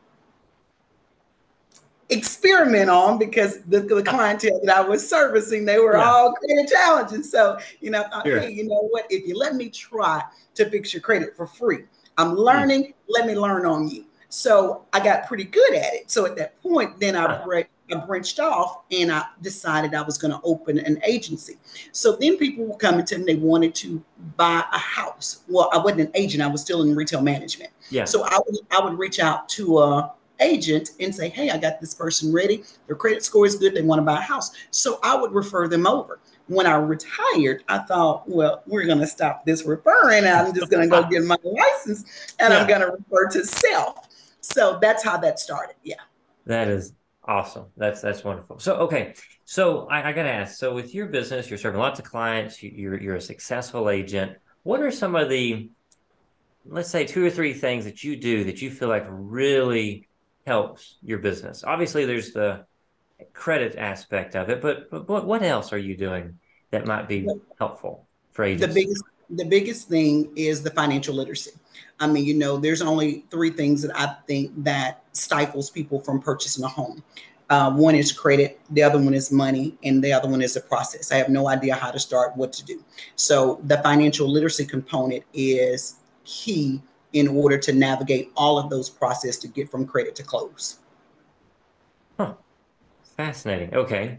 experiment 2.10 2.90
on 2.90 3.18
because 3.18 3.62
the, 3.64 3.82
the 3.82 4.04
clientele 4.04 4.62
that 4.64 4.78
I 4.78 4.82
was 4.82 5.08
servicing, 5.08 5.66
they 5.66 5.80
were 5.80 5.98
yeah. 5.98 6.06
all 6.06 6.34
credit 6.34 6.70
challenges. 6.72 7.32
So, 7.32 7.60
you 7.82 7.90
know, 7.90 8.04
I 8.04 8.10
thought, 8.10 8.26
hey, 8.26 8.52
you 8.52 8.68
know 8.68 8.88
what? 8.90 9.06
If 9.10 9.28
you 9.28 9.38
let 9.38 9.56
me 9.56 9.70
try 9.70 10.24
to 10.54 10.70
fix 10.70 10.94
your 10.94 11.02
credit 11.02 11.36
for 11.36 11.48
free, 11.48 11.80
I'm 12.18 12.32
hmm. 12.32 12.38
learning, 12.38 12.84
mm. 12.84 12.94
let 13.10 13.28
me 13.28 13.36
learn 13.36 13.66
on 13.66 13.90
you. 13.90 14.06
So 14.30 14.86
I 14.94 15.04
got 15.04 15.28
pretty 15.28 15.46
good 15.46 15.74
at 15.74 15.94
it. 15.94 16.12
So 16.12 16.26
at 16.26 16.36
that 16.38 16.62
point, 16.62 17.00
then 17.00 17.16
I 17.16 17.44
I 17.92 17.96
branched 17.98 18.40
off 18.40 18.84
and 18.92 19.12
I 19.12 19.26
decided 19.42 19.94
I 19.94 20.02
was 20.02 20.18
going 20.18 20.32
to 20.32 20.40
open 20.44 20.80
an 20.80 21.00
agency. 21.04 21.58
So 21.92 22.16
then 22.16 22.38
people 22.38 22.66
were 22.66 22.78
coming 22.78 23.06
to 23.06 23.18
me, 23.18 23.26
they 23.26 23.36
wanted 23.36 23.76
to 23.76 24.04
buy 24.38 24.64
a 24.74 24.78
house. 24.78 25.44
Well, 25.48 25.70
I 25.72 25.78
wasn't 25.78 26.02
an 26.02 26.12
agent, 26.16 26.42
I 26.42 26.48
was 26.48 26.62
still 26.62 26.82
in 26.82 26.96
retail 26.96 27.22
management. 27.22 27.72
Yeah. 27.90 28.06
So 28.06 28.24
I 28.24 28.40
would 28.46 28.56
I 28.72 28.84
would 28.84 28.98
reach 28.98 29.20
out 29.20 29.48
to 29.50 29.80
a 29.80 30.12
agent 30.40 30.92
and 31.00 31.14
say, 31.14 31.30
Hey, 31.30 31.50
I 31.50 31.58
got 31.58 31.80
this 31.80 31.94
person 31.94 32.34
ready. 32.34 32.64
Their 32.88 32.96
credit 32.96 33.24
score 33.24 33.46
is 33.46 33.56
good, 33.56 33.76
they 33.76 33.82
want 33.82 34.00
to 34.00 34.04
buy 34.04 34.18
a 34.18 34.22
house. 34.22 34.52
So 34.72 35.00
I 35.04 35.16
would 35.16 35.32
refer 35.32 35.68
them 35.68 35.86
over. 35.86 36.20
When 36.48 36.68
I 36.68 36.76
retired, 36.76 37.64
I 37.68 37.80
thought, 37.80 38.30
well, 38.30 38.62
we're 38.68 38.86
going 38.86 39.00
to 39.00 39.08
stop 39.08 39.46
this 39.46 39.66
referring. 39.66 40.26
I'm 40.28 40.54
just 40.54 40.70
going 40.70 40.88
to 40.88 40.88
go 40.88 41.08
get 41.10 41.24
my 41.24 41.38
license 41.44 42.36
and 42.40 42.54
yeah. 42.54 42.60
I'm 42.60 42.68
going 42.68 42.82
to 42.82 42.92
refer 42.92 43.30
to 43.30 43.44
self. 43.44 44.08
So 44.42 44.78
that's 44.80 45.04
how 45.04 45.18
that 45.18 45.40
started. 45.40 45.76
Yeah. 45.82 45.96
That 46.46 46.68
is 46.68 46.94
Awesome. 47.28 47.66
That's 47.76 48.02
that's 48.02 48.24
wonderful. 48.24 48.60
So 48.60 48.76
okay, 48.82 49.16
so 49.46 49.88
I, 49.88 50.10
I 50.10 50.14
got 50.14 50.24
to 50.24 50.32
ask. 50.32 50.58
So 50.58 50.76
with 50.76 50.94
your 50.94 51.08
business, 51.08 51.50
you're 51.50 51.58
serving 51.58 51.80
lots 51.80 52.00
of 52.00 52.06
clients. 52.06 52.62
You, 52.62 52.72
you're 52.76 53.02
you're 53.02 53.16
a 53.16 53.22
successful 53.22 53.90
agent. 53.90 54.38
What 54.62 54.80
are 54.82 54.92
some 54.92 55.16
of 55.16 55.30
the, 55.30 55.70
let's 56.66 56.90
say, 56.90 57.06
two 57.06 57.26
or 57.26 57.32
three 57.32 57.54
things 57.54 57.86
that 57.86 58.04
you 58.04 58.16
do 58.16 58.44
that 58.44 58.62
you 58.62 58.70
feel 58.70 58.90
like 58.90 59.06
really 59.10 60.08
helps 60.46 60.98
your 61.02 61.18
business? 61.18 61.64
Obviously, 61.64 62.06
there's 62.06 62.32
the 62.32 62.66
credit 63.34 63.76
aspect 63.76 64.36
of 64.36 64.50
it, 64.50 64.62
but, 64.62 64.92
but 64.92 65.08
what 65.08 65.26
what 65.26 65.42
else 65.42 65.74
are 65.74 65.80
you 65.80 65.98
doing 65.98 66.38
that 66.70 66.86
might 66.86 67.08
be 67.08 67.28
helpful 67.58 68.08
for 68.34 68.44
agents? 68.44 68.68
The 68.68 68.82
biggest 68.82 69.04
the 69.32 69.46
biggest 69.46 69.90
thing 69.90 70.32
is 70.36 70.62
the 70.62 70.72
financial 70.72 71.16
literacy. 71.16 71.52
I 72.00 72.08
mean, 72.08 72.26
you 72.26 72.34
know, 72.34 72.58
there's 72.58 72.82
only 72.82 73.26
three 73.32 73.52
things 73.52 73.82
that 73.82 73.98
I 73.98 74.16
think 74.28 74.52
that 74.64 75.04
stifles 75.14 75.70
people 75.70 76.00
from 76.00 76.22
purchasing 76.22 76.64
a 76.64 76.68
home. 76.68 77.04
Uh, 77.50 77.72
one 77.72 77.96
is 77.96 78.12
credit, 78.12 78.60
the 78.72 78.82
other 78.82 78.98
one 78.98 79.14
is 79.14 79.32
money, 79.32 79.78
and 79.84 80.04
the 80.04 80.12
other 80.12 80.28
one 80.28 80.42
is 80.42 80.56
the 80.56 80.62
process. 80.62 81.12
I 81.12 81.18
have 81.18 81.30
no 81.30 81.48
idea 81.48 81.76
how 81.76 81.92
to 81.92 82.00
start, 82.00 82.36
what 82.36 82.52
to 82.54 82.66
do. 82.66 82.84
So 83.16 83.62
the 83.64 83.78
financial 83.78 84.28
literacy 84.28 84.66
component 84.66 85.24
is 85.34 85.98
key 86.24 86.82
in 87.14 87.28
order 87.28 87.58
to 87.58 87.72
navigate 87.72 88.32
all 88.36 88.58
of 88.58 88.70
those 88.70 88.90
processes 88.90 89.38
to 89.40 89.48
get 89.48 89.70
from 89.70 89.86
credit 89.86 90.16
to 90.16 90.24
close. 90.24 90.80
Huh. 92.18 92.34
Fascinating. 93.16 93.74
Okay. 93.74 94.18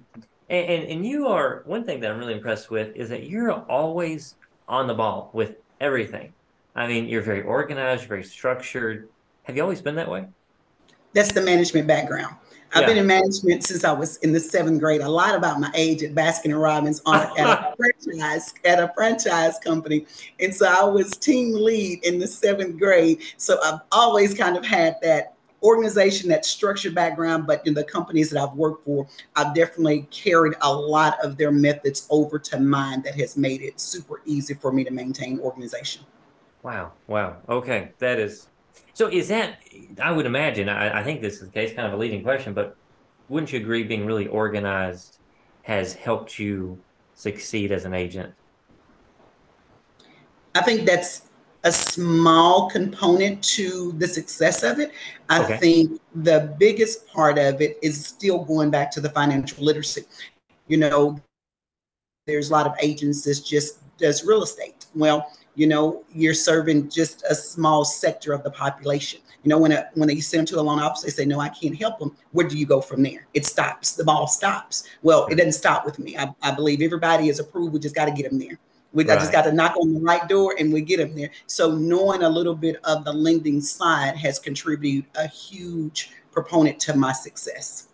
And, 0.49 0.66
and, 0.68 0.85
and 0.85 1.06
you 1.06 1.26
are 1.26 1.62
one 1.66 1.85
thing 1.85 2.00
that 2.00 2.11
I'm 2.11 2.18
really 2.18 2.33
impressed 2.33 2.71
with 2.71 2.95
is 2.95 3.09
that 3.09 3.25
you're 3.25 3.52
always 3.52 4.37
on 4.68 4.87
the 4.87 4.95
ball 4.95 5.30
with 5.33 5.56
everything. 5.80 6.33
I 6.76 6.87
mean, 6.87 7.09
you're 7.09 7.23
very 7.23 7.42
organized, 7.42 8.06
very 8.06 8.23
structured. 8.23 9.09
Have 9.45 9.56
you 9.56 9.62
always 9.62 9.80
been 9.80 9.95
that 9.97 10.11
way? 10.11 10.26
That's 11.14 11.33
the 11.33 11.40
management 11.40 11.87
background. 11.87 12.37
I've 12.75 12.83
yeah. 12.83 12.88
been 12.88 12.99
in 12.99 13.06
management 13.06 13.64
since 13.64 13.85
I 13.85 13.92
was 13.92 14.18
in 14.18 14.33
the 14.33 14.40
seventh 14.40 14.80
grade. 14.80 15.00
A 15.00 15.09
lot 15.09 15.35
about 15.35 15.59
my 15.59 15.71
age 15.75 16.02
at 16.02 16.14
Baskin 16.14 16.47
and 16.47 16.61
Robbins 16.61 17.00
on 17.06 17.16
at 17.38 17.47
a 17.47 17.75
franchise 18.04 18.52
at 18.64 18.78
a 18.78 18.92
franchise 18.95 19.59
company, 19.59 20.04
and 20.40 20.54
so 20.54 20.66
I 20.66 20.85
was 20.85 21.12
team 21.12 21.54
lead 21.54 22.04
in 22.04 22.18
the 22.18 22.26
seventh 22.26 22.78
grade. 22.78 23.23
So 23.38 23.59
I've 23.64 23.80
always 23.92 24.35
kind 24.35 24.56
of 24.56 24.64
had 24.66 24.97
that 25.02 25.35
organization, 25.62 26.28
that 26.28 26.45
structured 26.45 26.95
background. 26.95 27.47
But 27.47 27.66
in 27.66 27.73
the 27.73 27.85
companies 27.85 28.28
that 28.30 28.42
I've 28.42 28.54
worked 28.54 28.85
for, 28.85 29.06
I've 29.37 29.54
definitely 29.54 30.06
carried 30.11 30.54
a 30.61 30.71
lot 30.71 31.25
of 31.25 31.38
their 31.38 31.52
methods 31.52 32.06
over 32.11 32.38
to 32.40 32.61
mine. 32.61 33.00
That 33.02 33.14
has 33.14 33.38
made 33.38 33.62
it 33.62 33.80
super 33.80 34.21
easy 34.26 34.54
for 34.54 34.73
me 34.73 34.85
to 34.85 34.90
maintain 34.90 35.38
organization. 35.40 36.04
Wow! 36.66 36.90
Wow! 37.06 37.37
Okay, 37.49 37.92
that 38.00 38.18
is 38.18 38.49
so 38.92 39.06
is 39.06 39.28
that, 39.28 39.61
I 40.02 40.11
would 40.11 40.26
imagine, 40.26 40.68
I, 40.68 40.99
I 40.99 41.04
think 41.04 41.20
this 41.20 41.35
is 41.35 41.42
the 41.42 41.52
case, 41.52 41.73
kind 41.73 41.87
of 41.87 41.94
a 41.94 41.96
leading 41.96 42.25
question, 42.25 42.54
but 42.54 42.76
wouldn't 43.28 43.52
you 43.52 43.61
agree 43.61 43.85
being 43.85 44.04
really 44.04 44.26
organized 44.26 45.18
has 45.62 45.94
helped 45.94 46.40
you 46.40 46.76
succeed 47.14 47.70
as 47.70 47.85
an 47.85 47.94
agent? 47.94 48.35
I 50.56 50.62
think 50.62 50.87
that's 50.87 51.28
a 51.62 51.70
small 51.70 52.68
component 52.68 53.44
to 53.44 53.92
the 53.99 54.08
success 54.08 54.64
of 54.64 54.80
it. 54.80 54.90
I 55.28 55.44
okay. 55.44 55.58
think 55.58 56.00
the 56.16 56.52
biggest 56.58 57.06
part 57.06 57.38
of 57.38 57.61
it 57.61 57.78
is 57.80 58.04
still 58.04 58.42
going 58.42 58.73
back 58.73 58.90
to 58.92 59.00
the 59.00 59.11
financial 59.11 59.64
literacy. 59.64 60.02
You 60.66 60.78
know, 60.78 61.20
there's 62.26 62.50
a 62.50 62.52
lot 62.52 62.66
of 62.66 62.75
agents 62.80 63.23
that 63.23 63.40
just 63.46 63.78
does 63.99 64.25
real 64.25 64.42
estate. 64.42 64.87
Well, 64.96 65.30
you 65.56 65.66
know, 65.66 66.04
you're 66.14 66.34
serving 66.34 66.90
just 66.90 67.25
a 67.28 67.34
small 67.34 67.84
sector 67.84 68.32
of 68.32 68.44
the 68.44 68.50
population. 68.50 69.20
You 69.42 69.48
know, 69.48 69.58
when 69.58 69.72
a, 69.72 69.88
when 69.94 70.08
they 70.08 70.20
send 70.20 70.40
them 70.40 70.46
to 70.54 70.60
a 70.60 70.62
loan 70.62 70.78
officer, 70.78 71.06
they 71.06 71.12
say, 71.12 71.25
"No, 71.25 71.40
I 71.40 71.48
can't 71.48 71.76
help 71.76 71.98
them." 71.98 72.16
Where 72.32 72.46
do 72.46 72.56
you 72.56 72.66
go 72.66 72.80
from 72.80 73.02
there? 73.02 73.26
It 73.32 73.46
stops. 73.46 73.96
The 73.96 74.04
ball 74.04 74.26
stops. 74.26 74.84
Well, 75.02 75.26
it 75.26 75.36
doesn't 75.36 75.52
stop 75.52 75.84
with 75.84 75.98
me. 75.98 76.16
I, 76.16 76.32
I 76.42 76.52
believe 76.52 76.82
everybody 76.82 77.28
is 77.28 77.38
approved. 77.38 77.72
We 77.72 77.80
just 77.80 77.94
got 77.94 78.04
to 78.04 78.12
get 78.12 78.28
them 78.28 78.38
there. 78.38 78.58
We 78.92 79.04
right. 79.04 79.18
just 79.18 79.32
got 79.32 79.42
to 79.42 79.52
knock 79.52 79.76
on 79.76 79.92
the 79.92 80.00
right 80.00 80.26
door 80.28 80.54
and 80.58 80.72
we 80.72 80.80
get 80.80 80.98
them 80.98 81.14
there. 81.14 81.30
So 81.46 81.76
knowing 81.76 82.22
a 82.22 82.28
little 82.28 82.54
bit 82.54 82.76
of 82.84 83.04
the 83.04 83.12
lending 83.12 83.60
side 83.60 84.16
has 84.16 84.38
contributed 84.38 85.10
a 85.16 85.28
huge 85.28 86.12
proponent 86.32 86.80
to 86.80 86.96
my 86.96 87.12
success. 87.12 87.88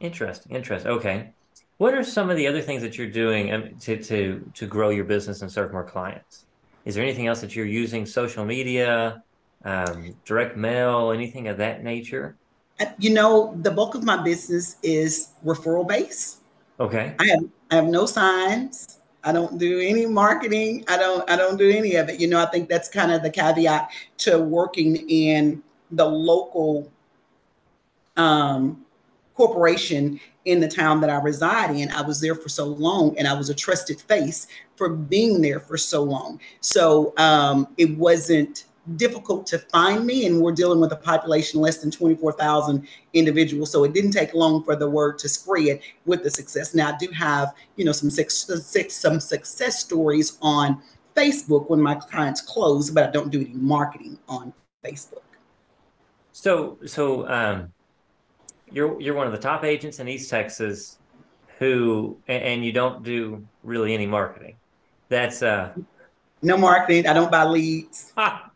Interesting. 0.00 0.56
Interesting. 0.56 0.90
Okay. 0.90 1.32
What 1.76 1.94
are 1.94 2.02
some 2.02 2.30
of 2.30 2.36
the 2.36 2.46
other 2.46 2.62
things 2.62 2.80
that 2.82 2.96
you're 2.96 3.10
doing 3.10 3.52
um, 3.52 3.76
to 3.80 4.02
to 4.04 4.50
to 4.54 4.66
grow 4.66 4.90
your 4.90 5.04
business 5.04 5.42
and 5.42 5.50
serve 5.50 5.72
more 5.72 5.84
clients? 5.84 6.46
Is 6.84 6.94
there 6.94 7.04
anything 7.04 7.26
else 7.26 7.40
that 7.40 7.54
you're 7.54 7.66
using? 7.66 8.06
Social 8.06 8.44
media, 8.44 9.22
um, 9.64 10.14
direct 10.24 10.56
mail, 10.56 11.12
anything 11.12 11.48
of 11.48 11.56
that 11.58 11.84
nature? 11.84 12.36
Uh, 12.80 12.86
you 12.98 13.10
know, 13.10 13.56
the 13.62 13.70
bulk 13.70 13.94
of 13.94 14.02
my 14.02 14.16
business 14.16 14.76
is 14.82 15.30
referral 15.44 15.86
based. 15.86 16.38
Okay. 16.80 17.14
I 17.18 17.26
have 17.26 17.44
I 17.70 17.74
have 17.76 17.86
no 17.86 18.06
signs. 18.06 18.98
I 19.24 19.30
don't 19.30 19.56
do 19.58 19.78
any 19.78 20.06
marketing. 20.06 20.84
I 20.88 20.96
don't 20.96 21.28
I 21.30 21.36
don't 21.36 21.56
do 21.56 21.70
any 21.70 21.94
of 21.94 22.08
it. 22.08 22.18
You 22.18 22.26
know, 22.26 22.42
I 22.42 22.46
think 22.46 22.68
that's 22.68 22.88
kind 22.88 23.12
of 23.12 23.22
the 23.22 23.30
caveat 23.30 23.90
to 24.18 24.38
working 24.38 24.96
in 25.08 25.62
the 25.92 26.04
local 26.04 26.90
um, 28.16 28.84
corporation 29.34 30.20
in 30.44 30.60
the 30.60 30.68
town 30.68 31.00
that 31.00 31.10
I 31.10 31.16
reside 31.16 31.74
in. 31.74 31.90
I 31.90 32.02
was 32.02 32.20
there 32.20 32.34
for 32.34 32.48
so 32.48 32.66
long 32.66 33.16
and 33.18 33.28
I 33.28 33.34
was 33.34 33.48
a 33.48 33.54
trusted 33.54 34.00
face 34.00 34.46
for 34.76 34.88
being 34.88 35.40
there 35.40 35.60
for 35.60 35.76
so 35.76 36.02
long. 36.02 36.40
So 36.60 37.14
um, 37.16 37.68
it 37.78 37.96
wasn't 37.96 38.64
difficult 38.96 39.46
to 39.46 39.58
find 39.58 40.04
me 40.04 40.26
and 40.26 40.40
we're 40.40 40.52
dealing 40.52 40.80
with 40.80 40.90
a 40.92 40.96
population 40.96 41.60
less 41.60 41.78
than 41.78 41.90
24,000 41.90 42.86
individuals 43.12 43.70
so 43.70 43.84
it 43.84 43.92
didn't 43.92 44.10
take 44.10 44.34
long 44.34 44.62
for 44.64 44.74
the 44.74 44.90
word 44.90 45.18
to 45.20 45.28
spread 45.28 45.78
with 46.04 46.24
the 46.24 46.30
success 46.30 46.74
now 46.74 46.88
I 46.88 46.96
do 46.98 47.08
have 47.12 47.54
you 47.76 47.84
know 47.84 47.92
some 47.92 48.10
six 48.10 48.44
some 48.88 49.20
success 49.20 49.78
stories 49.78 50.36
on 50.42 50.82
Facebook 51.16 51.70
when 51.70 51.80
my 51.80 51.94
clients 51.94 52.40
close 52.40 52.90
but 52.90 53.04
I 53.04 53.10
don't 53.12 53.30
do 53.30 53.40
any 53.40 53.54
marketing 53.54 54.18
on 54.28 54.52
Facebook 54.84 55.22
so 56.32 56.76
so 56.84 57.28
um 57.28 57.72
you're 58.72 59.00
you're 59.00 59.14
one 59.14 59.26
of 59.26 59.32
the 59.32 59.38
top 59.38 59.64
agents 59.64 59.98
in 59.98 60.08
East 60.08 60.30
Texas 60.30 60.98
who 61.58 62.18
and 62.26 62.64
you 62.64 62.72
don't 62.72 63.02
do 63.02 63.46
really 63.62 63.94
any 63.94 64.06
marketing. 64.06 64.56
That's 65.08 65.42
uh 65.42 65.72
no 66.42 66.56
marketing. 66.56 67.06
I 67.06 67.12
don't 67.12 67.30
buy 67.30 67.44
leads. 67.44 68.12
Ha. 68.16 68.50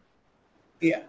Yeah. 0.81 1.03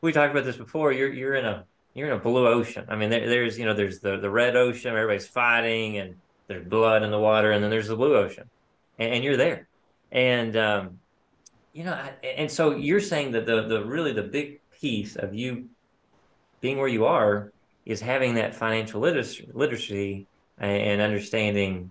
We 0.00 0.12
talked 0.12 0.30
about 0.30 0.44
this 0.44 0.56
before. 0.56 0.92
You're 0.92 1.12
you're 1.12 1.34
in 1.34 1.44
a 1.44 1.64
you're 1.94 2.08
in 2.08 2.16
a 2.16 2.20
blue 2.20 2.46
ocean. 2.46 2.86
I 2.88 2.96
mean, 2.96 3.10
there, 3.10 3.28
there's 3.28 3.58
you 3.58 3.64
know 3.64 3.74
there's 3.74 4.00
the 4.00 4.18
the 4.18 4.30
red 4.30 4.56
ocean, 4.56 4.90
everybody's 4.90 5.26
fighting, 5.26 5.98
and 5.98 6.16
there's 6.46 6.66
blood 6.66 7.02
in 7.02 7.10
the 7.10 7.18
water, 7.18 7.50
and 7.50 7.62
then 7.62 7.70
there's 7.70 7.88
the 7.88 7.96
blue 7.96 8.16
ocean, 8.16 8.48
and, 8.98 9.14
and 9.14 9.24
you're 9.24 9.36
there, 9.36 9.68
and 10.12 10.56
um, 10.56 10.98
you 11.72 11.84
know, 11.84 11.98
and 12.22 12.50
so 12.50 12.76
you're 12.76 13.00
saying 13.00 13.32
that 13.32 13.46
the 13.46 13.62
the 13.62 13.84
really 13.84 14.12
the 14.12 14.22
big 14.22 14.60
piece 14.80 15.16
of 15.16 15.34
you 15.34 15.68
being 16.60 16.78
where 16.78 16.88
you 16.88 17.06
are 17.06 17.52
is 17.90 18.00
having 18.00 18.34
that 18.34 18.54
financial 18.54 19.00
literacy, 19.00 19.48
literacy 19.52 20.28
and 20.58 21.00
understanding 21.00 21.90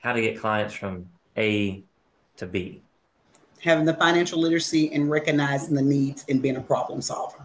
how 0.00 0.14
to 0.14 0.22
get 0.22 0.40
clients 0.40 0.72
from 0.72 1.06
A 1.36 1.84
to 2.38 2.46
B. 2.46 2.80
Having 3.60 3.84
the 3.84 3.94
financial 3.94 4.40
literacy 4.40 4.90
and 4.94 5.10
recognizing 5.10 5.74
the 5.74 5.82
needs 5.82 6.24
and 6.30 6.40
being 6.40 6.56
a 6.56 6.62
problem 6.62 7.02
solver. 7.02 7.44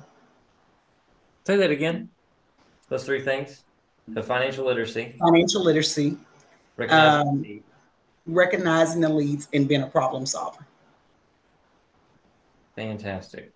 Say 1.45 1.57
that 1.57 1.69
again. 1.69 2.09
Those 2.87 3.03
three 3.03 3.21
things 3.21 3.63
the 4.07 4.23
financial 4.23 4.65
literacy, 4.65 5.17
financial 5.19 5.61
literacy, 5.61 6.15
recognizing, 6.77 7.27
um, 7.27 7.41
the, 7.41 7.61
recognizing 8.25 9.01
the 9.01 9.09
leads, 9.09 9.49
and 9.51 9.67
being 9.67 9.81
a 9.81 9.87
problem 9.87 10.25
solver. 10.25 10.65
Fantastic. 12.77 13.51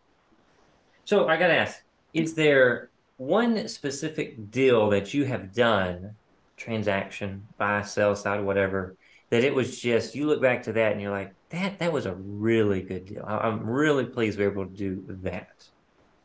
So 1.05 1.29
I 1.29 1.37
got 1.37 1.47
to 1.47 1.55
ask 1.55 1.81
is 2.13 2.33
there 2.33 2.90
one 3.21 3.67
specific 3.67 4.49
deal 4.49 4.89
that 4.89 5.13
you 5.13 5.25
have 5.25 5.53
done, 5.53 6.15
transaction, 6.57 7.47
buy, 7.59 7.83
sell 7.83 8.15
side, 8.15 8.43
whatever, 8.43 8.95
that 9.29 9.43
it 9.43 9.53
was 9.53 9.79
just 9.79 10.15
you 10.15 10.25
look 10.25 10.41
back 10.41 10.63
to 10.63 10.73
that 10.73 10.93
and 10.93 10.99
you're 10.99 11.11
like, 11.11 11.31
that 11.49 11.77
that 11.77 11.93
was 11.93 12.07
a 12.07 12.15
really 12.15 12.81
good 12.81 13.05
deal. 13.05 13.23
I'm 13.27 13.63
really 13.63 14.05
pleased 14.05 14.39
we 14.39 14.45
were 14.45 14.51
able 14.51 14.65
to 14.65 14.75
do 14.75 15.03
that. 15.21 15.51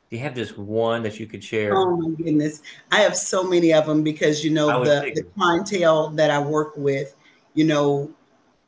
Do 0.09 0.17
you 0.17 0.23
have 0.23 0.35
just 0.35 0.57
one 0.57 1.03
that 1.03 1.21
you 1.21 1.27
could 1.27 1.45
share? 1.45 1.77
Oh 1.77 1.99
my 1.99 2.15
goodness, 2.15 2.63
I 2.91 3.01
have 3.01 3.15
so 3.15 3.45
many 3.45 3.75
of 3.75 3.85
them 3.85 4.03
because 4.03 4.43
you 4.43 4.51
know 4.51 4.83
the, 4.83 5.13
the 5.15 5.23
clientele 5.37 6.09
that 6.11 6.31
I 6.31 6.39
work 6.39 6.79
with, 6.79 7.15
you 7.53 7.67
know, 7.67 8.11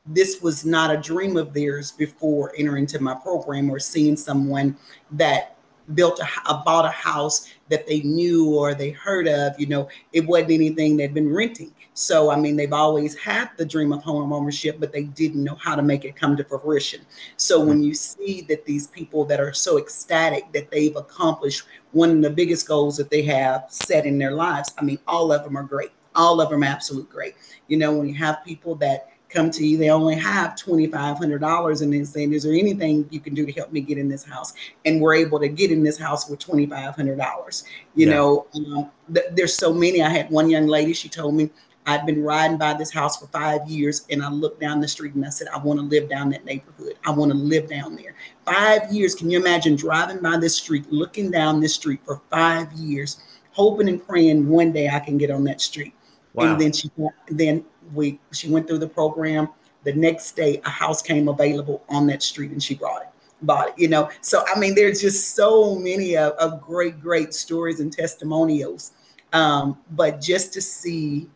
this 0.05 0.43
was 0.43 0.67
not 0.67 0.91
a 0.91 0.99
dream 0.99 1.39
of 1.39 1.55
theirs 1.55 1.93
before 1.93 2.53
entering 2.59 2.83
into 2.83 3.03
my 3.03 3.15
program 3.15 3.71
or 3.71 3.79
seeing 3.79 4.17
someone 4.17 4.77
that 5.13 5.58
built 5.95 6.21
a, 6.21 6.55
bought 6.65 6.85
a 6.85 6.91
house 6.91 7.49
that 7.69 7.87
they 7.87 8.01
knew 8.01 8.55
or 8.55 8.75
they 8.75 8.91
heard 8.91 9.29
of 9.29 9.59
you 9.59 9.67
know 9.67 9.89
it 10.13 10.27
wasn't 10.27 10.51
anything 10.51 10.97
they'd 10.97 11.15
been 11.15 11.33
renting. 11.33 11.73
So 11.95 12.31
i 12.31 12.37
mean 12.37 12.57
they've 12.57 12.73
always 12.73 13.17
had 13.17 13.51
the 13.57 13.65
dream 13.65 13.93
of 13.93 14.03
home 14.03 14.33
ownership 14.33 14.79
but 14.79 14.93
they 14.93 15.05
didn't 15.05 15.45
know 15.45 15.57
how 15.57 15.75
to 15.75 15.83
make 15.83 16.05
it 16.05 16.17
come 16.17 16.37
to 16.37 16.45
fruition. 16.45 17.01
So 17.37 17.59
mm-hmm. 17.59 17.69
when 17.69 17.83
you 17.83 17.95
see 17.95 18.43
that 18.43 18.65
these 18.65 18.89
people 18.89 19.25
that 19.27 19.41
are 19.41 19.53
so 19.53 19.79
ecstatic 19.79 20.53
that 20.53 20.71
they've 20.71 20.97
accomplished 20.97 21.65
one 21.93 22.11
of 22.11 22.23
the 22.23 22.31
biggest 22.31 22.69
goals 22.69 22.97
that 22.99 23.11
they 23.11 23.23
have 23.23 23.65
set 23.69 24.05
in 24.05 24.19
their 24.19 24.33
lives 24.33 24.75
i 24.79 24.83
mean 24.83 24.99
all 25.07 25.33
of 25.33 25.45
them 25.45 25.57
are 25.57 25.63
great. 25.63 25.91
All 26.15 26.41
of 26.41 26.51
them 26.51 26.65
absolute 26.65 27.09
great. 27.09 27.35
You 27.69 27.77
know 27.77 27.93
when 27.93 28.09
you 28.09 28.15
have 28.15 28.45
people 28.45 28.75
that 28.77 29.09
come 29.29 29.51
to 29.51 29.67
you. 29.67 29.77
They 29.77 29.91
only 29.91 30.17
have 30.17 30.55
$2,500 30.55 31.83
and 31.83 31.93
they're 31.93 32.05
saying, 32.05 32.33
is 32.33 32.43
there 32.43 32.55
anything 32.55 33.07
you 33.11 33.21
can 33.21 33.35
do 33.35 33.47
to 33.47 33.53
help 33.53 33.73
me 33.73 33.81
get 33.81 33.99
in 33.99 34.09
this 34.09 34.25
house? 34.25 34.55
And 34.85 35.01
we're 35.01 35.15
able 35.15 35.39
to 35.41 35.49
get 35.49 35.71
in 35.71 35.83
this 35.83 35.99
house 35.99 36.29
with 36.29 36.39
$2,500. 36.41 37.65
You 37.95 38.07
yeah. 38.07 38.15
know, 38.15 38.47
um, 38.55 38.91
th- 39.13 39.27
there's 39.33 39.55
so 39.55 39.73
many. 39.73 40.03
I 40.03 40.09
had 40.09 40.31
one 40.31 40.49
young 40.49 40.67
lady, 40.67 40.93
she 40.93 41.09
told 41.09 41.35
me, 41.35 41.51
I've 41.87 42.05
been 42.05 42.23
riding 42.23 42.59
by 42.59 42.75
this 42.75 42.93
house 42.93 43.19
for 43.19 43.27
five 43.29 43.67
years 43.67 44.05
and 44.11 44.23
I 44.23 44.29
looked 44.29 44.61
down 44.61 44.81
the 44.81 44.89
street 44.89 45.15
and 45.15 45.25
I 45.25 45.31
said, 45.31 45.49
I 45.49 45.57
want 45.57 45.81
to 45.81 45.87
live 45.87 46.11
down 46.11 46.29
that 46.31 46.45
neighborhood. 46.45 46.95
I 47.07 47.11
want 47.11 47.33
to 47.33 47.39
live 47.39 47.69
down 47.71 47.97
there. 47.97 48.15
Five 48.45 48.93
years. 48.93 49.15
Can 49.15 49.31
you 49.31 49.41
imagine 49.41 49.75
driving 49.75 50.21
by 50.21 50.37
this 50.37 50.57
street, 50.57 50.85
looking 50.93 51.31
down 51.31 51.61
this 51.61 51.75
street 51.75 52.01
for 52.05 52.21
five 52.31 52.71
years, 52.75 53.23
hoping 53.53 53.89
and 53.89 54.07
praying 54.07 54.47
one 54.49 54.71
day 54.71 54.91
I 54.91 54.99
can 54.99 55.17
get 55.17 55.31
on 55.31 55.45
that 55.45 55.63
street? 55.63 55.95
Wow. 56.35 56.53
And 56.53 56.61
then 56.61 56.73
she 56.73 56.91
then 57.29 57.65
we 57.95 58.21
she 58.33 58.51
went 58.51 58.67
through 58.67 58.79
the 58.79 58.89
program. 58.89 59.49
The 59.85 59.93
next 59.93 60.33
day, 60.33 60.61
a 60.65 60.71
house 60.71 61.01
came 61.01 61.29
available 61.29 61.85
on 61.89 62.07
that 62.09 62.23
street, 62.23 62.51
and 62.51 62.63
she 62.63 62.75
brought 62.75 63.03
it, 63.03 63.09
bought 63.43 63.69
it. 63.69 63.75
You 63.79 63.89
know, 63.89 64.11
so 64.21 64.45
I 64.55 64.59
mean, 64.59 64.75
there's 64.75 65.01
just 65.01 65.35
so 65.35 65.77
many 65.77 66.17
of, 66.17 66.33
of 66.33 66.61
great, 66.61 67.01
great 67.01 67.33
stories 67.33 67.81
and 67.81 67.93
testimonials. 67.93 68.93
Um, 69.33 69.79
but 69.93 70.21
just 70.21 70.53
to 70.55 70.61
see 70.63 71.29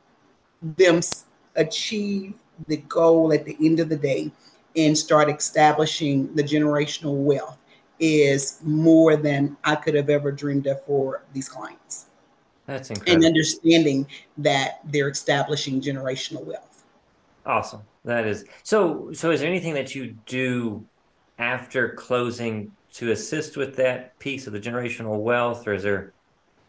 them 0.62 1.00
achieve 1.56 2.34
the 2.68 2.78
goal 2.78 3.32
at 3.32 3.44
the 3.44 3.56
end 3.60 3.80
of 3.80 3.88
the 3.88 3.96
day 3.96 4.30
and 4.76 4.96
start 4.96 5.28
establishing 5.28 6.34
the 6.34 6.42
generational 6.42 7.16
wealth 7.16 7.58
is 8.00 8.58
more 8.62 9.16
than 9.16 9.56
I 9.64 9.76
could 9.76 9.94
have 9.94 10.10
ever 10.10 10.32
dreamed 10.32 10.66
of 10.66 10.84
for 10.84 11.22
these 11.32 11.48
clients. 11.48 12.06
That's 12.66 12.90
incredible. 12.90 13.16
And 13.16 13.24
understanding 13.24 14.06
that 14.38 14.80
they're 14.84 15.08
establishing 15.08 15.80
generational 15.80 16.44
wealth. 16.44 16.84
Awesome. 17.44 17.82
That 18.04 18.26
is 18.26 18.44
so. 18.62 19.12
So, 19.12 19.30
is 19.30 19.40
there 19.40 19.48
anything 19.48 19.74
that 19.74 19.94
you 19.94 20.16
do 20.26 20.84
after 21.38 21.90
closing 21.90 22.72
to 22.94 23.12
assist 23.12 23.56
with 23.56 23.76
that 23.76 24.18
piece 24.18 24.46
of 24.46 24.52
the 24.52 24.60
generational 24.60 25.20
wealth, 25.20 25.66
or 25.66 25.74
is 25.74 25.82
there 25.82 26.12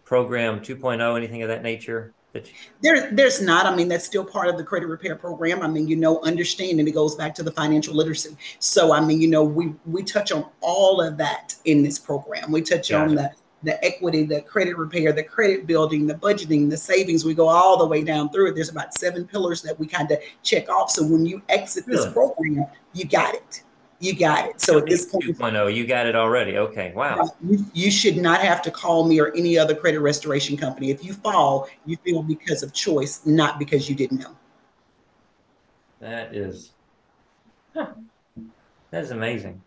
program 0.05 0.59
2.0, 0.59 1.17
anything 1.17 1.41
of 1.41 1.49
that 1.49 1.63
nature? 1.63 2.13
That 2.33 2.47
you... 2.47 2.53
there, 2.81 3.11
there's 3.11 3.41
not. 3.41 3.65
I 3.65 3.75
mean, 3.75 3.87
that's 3.87 4.05
still 4.05 4.25
part 4.25 4.47
of 4.47 4.57
the 4.57 4.63
credit 4.63 4.87
repair 4.87 5.15
program. 5.15 5.61
I 5.61 5.67
mean, 5.67 5.87
you 5.87 5.95
know, 5.95 6.19
understanding 6.21 6.87
it 6.87 6.91
goes 6.91 7.15
back 7.15 7.35
to 7.35 7.43
the 7.43 7.51
financial 7.51 7.93
literacy. 7.95 8.35
So, 8.59 8.93
I 8.93 9.01
mean, 9.01 9.21
you 9.21 9.27
know, 9.27 9.43
we 9.43 9.73
we 9.85 10.03
touch 10.03 10.31
on 10.31 10.45
all 10.61 11.01
of 11.01 11.17
that 11.17 11.55
in 11.65 11.83
this 11.83 11.99
program. 11.99 12.51
We 12.51 12.61
touch 12.61 12.89
gotcha. 12.89 12.97
on 12.97 13.15
the 13.15 13.31
the 13.63 13.83
equity, 13.83 14.23
the 14.23 14.41
credit 14.41 14.77
repair, 14.77 15.11
the 15.13 15.23
credit 15.23 15.65
building, 15.65 16.05
the 16.05 16.15
budgeting, 16.15 16.69
the 16.69 16.77
savings. 16.77 17.25
We 17.25 17.33
go 17.33 17.47
all 17.47 17.77
the 17.77 17.87
way 17.87 18.03
down 18.03 18.29
through 18.29 18.49
it. 18.49 18.55
There's 18.55 18.69
about 18.69 18.93
seven 18.93 19.25
pillars 19.25 19.61
that 19.63 19.79
we 19.79 19.87
kind 19.87 20.11
of 20.11 20.19
check 20.43 20.69
off. 20.69 20.91
So 20.91 21.03
when 21.05 21.25
you 21.25 21.41
exit 21.49 21.85
this 21.85 22.01
really? 22.01 22.13
program, 22.13 22.65
you 22.93 23.05
got 23.05 23.33
it 23.33 23.63
you 24.03 24.13
got 24.13 24.49
it. 24.49 24.61
So 24.61 24.79
at 24.79 24.85
this 24.85 25.05
point, 25.05 25.23
2.0, 25.23 25.73
you 25.73 25.87
got 25.87 26.05
it 26.05 26.15
already. 26.15 26.57
Okay, 26.57 26.91
wow. 26.93 27.31
You, 27.41 27.65
you, 27.73 27.89
should 27.89 28.17
not 28.17 28.41
have 28.41 28.61
to 28.63 28.71
call 28.71 29.05
me 29.05 29.19
or 29.19 29.33
any 29.33 29.57
other 29.57 29.73
credit 29.73 30.01
restoration 30.01 30.57
company. 30.57 30.91
If 30.91 31.03
you 31.05 31.13
fall, 31.13 31.69
you 31.85 31.97
feel 32.03 32.21
because 32.21 32.63
of 32.63 32.73
choice, 32.73 33.25
not 33.25 33.59
because 33.59 33.89
you 33.89 33.95
didn't 33.95 34.19
know. 34.19 34.35
That 36.01 36.35
is, 36.35 36.71
huh, 37.73 37.93
that 38.91 39.03
is 39.03 39.11
amazing. 39.11 39.61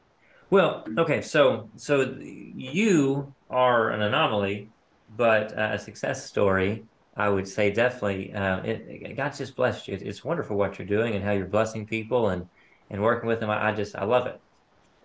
Well, 0.51 0.85
okay, 0.97 1.23
so 1.23 1.69
so 1.77 2.17
you 2.21 3.35
are 3.51 3.91
an 3.91 4.03
anomaly, 4.03 4.71
but 5.17 5.57
uh, 5.59 5.71
a 5.73 5.79
success 5.79 6.25
story. 6.25 6.85
I 7.17 7.29
would 7.29 7.49
say 7.49 7.71
definitely. 7.71 8.33
Uh, 8.33 8.63
it, 8.63 9.17
God 9.17 9.35
just 9.35 9.57
blessed 9.57 9.89
you. 9.89 9.99
It's 10.01 10.23
wonderful 10.23 10.57
what 10.57 10.79
you're 10.79 10.87
doing 10.87 11.15
and 11.15 11.25
how 11.25 11.33
you're 11.33 11.47
blessing 11.47 11.87
people 11.87 12.29
and 12.29 12.47
and 12.91 13.03
working 13.03 13.27
with 13.29 13.41
them. 13.41 13.51
I, 13.51 13.71
I 13.71 13.73
just 13.73 13.97
I 13.97 14.05
love 14.05 14.27
it. 14.27 14.41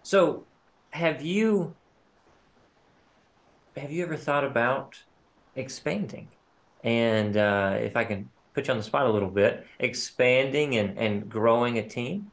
So, 0.03 0.45
have 0.91 1.21
you 1.21 1.73
have 3.77 3.91
you 3.91 4.03
ever 4.03 4.17
thought 4.17 4.43
about 4.43 5.01
expanding? 5.55 6.27
And 6.83 7.37
uh, 7.37 7.77
if 7.79 7.95
I 7.95 8.03
can 8.03 8.29
put 8.53 8.67
you 8.67 8.71
on 8.71 8.77
the 8.77 8.83
spot 8.83 9.05
a 9.05 9.11
little 9.11 9.29
bit, 9.29 9.65
expanding 9.79 10.75
and, 10.77 10.97
and 10.97 11.29
growing 11.29 11.77
a 11.77 11.87
team? 11.87 12.31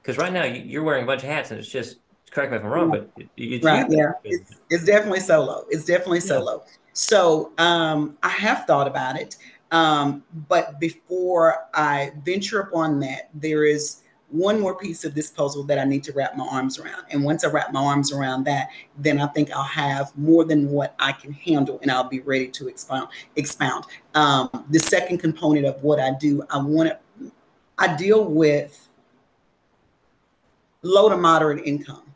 Because 0.00 0.16
right 0.16 0.32
now 0.32 0.44
you're 0.44 0.84
wearing 0.84 1.04
a 1.04 1.06
bunch 1.06 1.22
of 1.22 1.28
hats, 1.28 1.50
and 1.50 1.58
it's 1.58 1.68
just 1.68 1.98
correct 2.28 2.52
me 2.52 2.58
if 2.58 2.64
I'm 2.64 2.70
wrong, 2.70 2.90
but 2.90 3.10
it's 3.36 3.64
right, 3.64 3.86
yeah, 3.90 4.12
it's, 4.24 4.54
it's, 4.70 4.84
definitely 4.84 5.20
solo. 5.20 5.66
It's 5.70 5.84
definitely 5.84 6.20
solo. 6.20 6.62
Yeah. 6.64 6.72
So 6.92 7.52
um, 7.58 8.16
I 8.22 8.28
have 8.28 8.64
thought 8.66 8.86
about 8.86 9.16
it, 9.16 9.36
um, 9.70 10.22
but 10.48 10.80
before 10.80 11.68
I 11.74 12.12
venture 12.24 12.60
upon 12.60 13.00
that, 13.00 13.30
there 13.34 13.64
is 13.64 14.02
one 14.30 14.60
more 14.60 14.74
piece 14.74 15.04
of 15.04 15.14
this 15.14 15.30
puzzle 15.30 15.62
that 15.64 15.78
I 15.78 15.84
need 15.84 16.04
to 16.04 16.12
wrap 16.12 16.36
my 16.36 16.46
arms 16.46 16.78
around. 16.78 17.04
And 17.10 17.24
once 17.24 17.44
I 17.44 17.48
wrap 17.48 17.72
my 17.72 17.82
arms 17.82 18.12
around 18.12 18.44
that, 18.44 18.68
then 18.98 19.20
I 19.20 19.26
think 19.28 19.50
I'll 19.50 19.62
have 19.62 20.16
more 20.18 20.44
than 20.44 20.68
what 20.70 20.94
I 20.98 21.12
can 21.12 21.32
handle 21.32 21.78
and 21.80 21.90
I'll 21.90 22.08
be 22.08 22.20
ready 22.20 22.48
to 22.48 22.68
expound. 22.68 23.08
expound. 23.36 23.86
Um, 24.14 24.66
the 24.68 24.78
second 24.78 25.18
component 25.18 25.64
of 25.64 25.82
what 25.82 25.98
I 25.98 26.12
do, 26.12 26.42
I 26.50 26.58
want 26.58 26.90
to, 26.90 27.32
I 27.78 27.96
deal 27.96 28.24
with 28.24 28.88
low 30.82 31.08
to 31.08 31.16
moderate 31.16 31.64
income, 31.64 32.07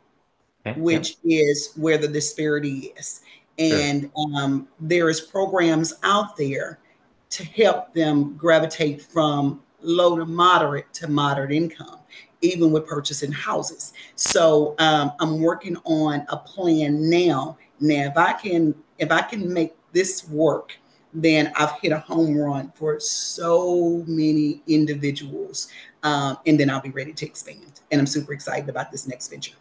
okay. 0.65 0.79
which 0.79 1.17
is 1.23 1.71
where 1.75 1.97
the 1.97 2.07
disparity 2.07 2.93
is. 2.97 3.21
And 3.59 4.09
sure. 4.15 4.43
um, 4.43 4.67
there 4.79 5.09
is 5.09 5.21
programs 5.21 5.93
out 6.03 6.35
there 6.37 6.79
to 7.29 7.45
help 7.45 7.93
them 7.93 8.35
gravitate 8.35 9.01
from 9.01 9.61
low 9.81 10.17
to 10.17 10.25
moderate 10.25 10.91
to 10.93 11.07
moderate 11.07 11.51
income, 11.51 11.99
even 12.41 12.71
with 12.71 12.87
purchasing 12.87 13.31
houses. 13.31 13.93
So 14.15 14.75
um, 14.79 15.13
I'm 15.19 15.41
working 15.41 15.77
on 15.85 16.25
a 16.29 16.37
plan 16.37 17.09
now. 17.09 17.57
Now, 17.79 18.05
if 18.05 18.17
I 18.17 18.33
can, 18.33 18.75
if 18.97 19.11
I 19.11 19.21
can 19.21 19.51
make 19.51 19.75
this 19.91 20.27
work, 20.29 20.77
then 21.13 21.51
I've 21.55 21.79
hit 21.79 21.91
a 21.91 21.99
home 21.99 22.35
run 22.35 22.71
for 22.71 22.99
so 22.99 24.03
many 24.07 24.63
individuals, 24.67 25.67
um, 26.01 26.37
and 26.47 26.59
then 26.59 26.69
I'll 26.69 26.81
be 26.81 26.89
ready 26.89 27.13
to 27.13 27.25
expand. 27.25 27.81
And 27.91 28.01
I'm 28.01 28.07
super 28.07 28.33
excited 28.33 28.69
about 28.69 28.91
this 28.91 29.07
next 29.07 29.27
venture. 29.27 29.55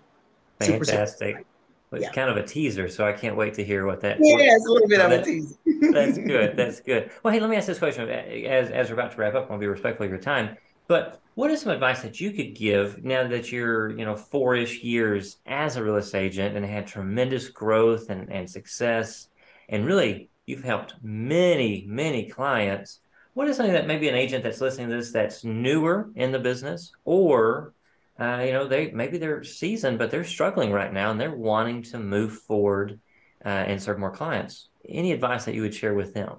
Fantastic. 0.67 1.37
Super, 1.37 1.47
it's 1.93 2.05
yeah. 2.05 2.13
kind 2.13 2.31
of 2.31 2.39
a 2.39 2.43
teaser, 2.43 2.89
so 2.89 3.07
I 3.07 3.13
can't 3.13 3.37
wait 3.37 3.55
to 3.55 3.65
hear 3.65 3.87
what 3.87 4.01
that. 4.01 4.19
Yeah, 4.19 4.37
it's 4.39 4.67
a 4.67 4.71
little 4.71 4.89
bit 4.89 5.01
of 5.01 5.11
a 5.11 5.23
teaser. 5.23 5.55
that's 5.93 6.17
good. 6.17 6.57
That's 6.57 6.81
good. 6.81 7.11
Well, 7.23 7.35
hey, 7.35 7.41
let 7.41 7.51
me 7.51 7.57
ask 7.57 7.67
this 7.67 7.79
question 7.79 8.09
as 8.09 8.71
as 8.71 8.89
we're 8.89 8.95
about 8.95 9.13
to 9.13 9.19
wrap 9.19 9.35
up. 9.35 9.47
I 9.47 9.51
want 9.51 9.61
to 9.61 9.65
be 9.65 9.67
respectful 9.67 10.05
of 10.05 10.11
your 10.11 10.21
time. 10.21 10.57
But 10.89 11.21
what 11.35 11.51
is 11.51 11.61
some 11.61 11.73
advice 11.73 12.03
that 12.03 12.21
you 12.21 12.33
could 12.33 12.55
give 12.55 13.05
now 13.05 13.27
that 13.29 13.53
you're, 13.53 13.91
you 13.91 14.05
know, 14.05 14.17
four-ish 14.17 14.83
years 14.83 15.39
as 15.47 15.77
a 15.77 15.85
real 15.85 15.97
estate 15.97 16.27
agent 16.27 16.57
and 16.57 16.67
had 16.67 16.87
tremendous 16.87 17.49
growth 17.49 18.11
and, 18.11 18.31
and 18.33 18.49
success, 18.49 19.29
and 19.69 19.87
really 19.87 20.29
you've 20.47 20.65
helped 20.65 20.95
many, 21.03 21.85
many 21.87 22.29
clients. 22.29 23.01
What 23.35 23.49
is 23.49 23.57
something 23.57 23.73
that 23.73 23.87
maybe 23.87 24.09
an 24.09 24.15
agent 24.15 24.45
that's 24.45 24.61
listening 24.61 24.91
to 24.91 24.97
this 24.97 25.13
that's 25.13 25.45
newer 25.45 26.11
in 26.17 26.33
the 26.33 26.39
business 26.39 26.93
or 27.05 27.73
uh, 28.21 28.43
you 28.45 28.53
know, 28.53 28.67
they 28.67 28.91
maybe 28.91 29.19
they're 29.19 29.43
seasoned, 29.43 29.99
but 29.99 30.11
they're 30.11 30.25
struggling 30.25 30.71
right 30.71 30.93
now 30.93 31.11
and 31.11 31.21
they're 31.21 31.35
wanting 31.35 31.83
to 31.83 31.99
move 31.99 32.39
forward 32.41 33.01
uh, 33.45 33.49
and 33.49 33.83
serve 33.83 33.99
more 33.99 34.11
clients. 34.11 34.69
Any 34.89 35.13
advice 35.13 35.45
that 35.45 35.55
you 35.55 35.63
would 35.63 35.75
share 35.75 35.95
with 35.95 36.13
them? 36.13 36.37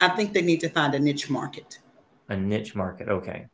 I 0.00 0.08
think 0.08 0.32
they 0.32 0.42
need 0.42 0.60
to 0.60 0.68
find 0.68 0.94
a 0.94 0.98
niche 0.98 1.30
market. 1.30 1.78
A 2.28 2.36
niche 2.36 2.74
market, 2.74 3.08
okay. 3.08 3.46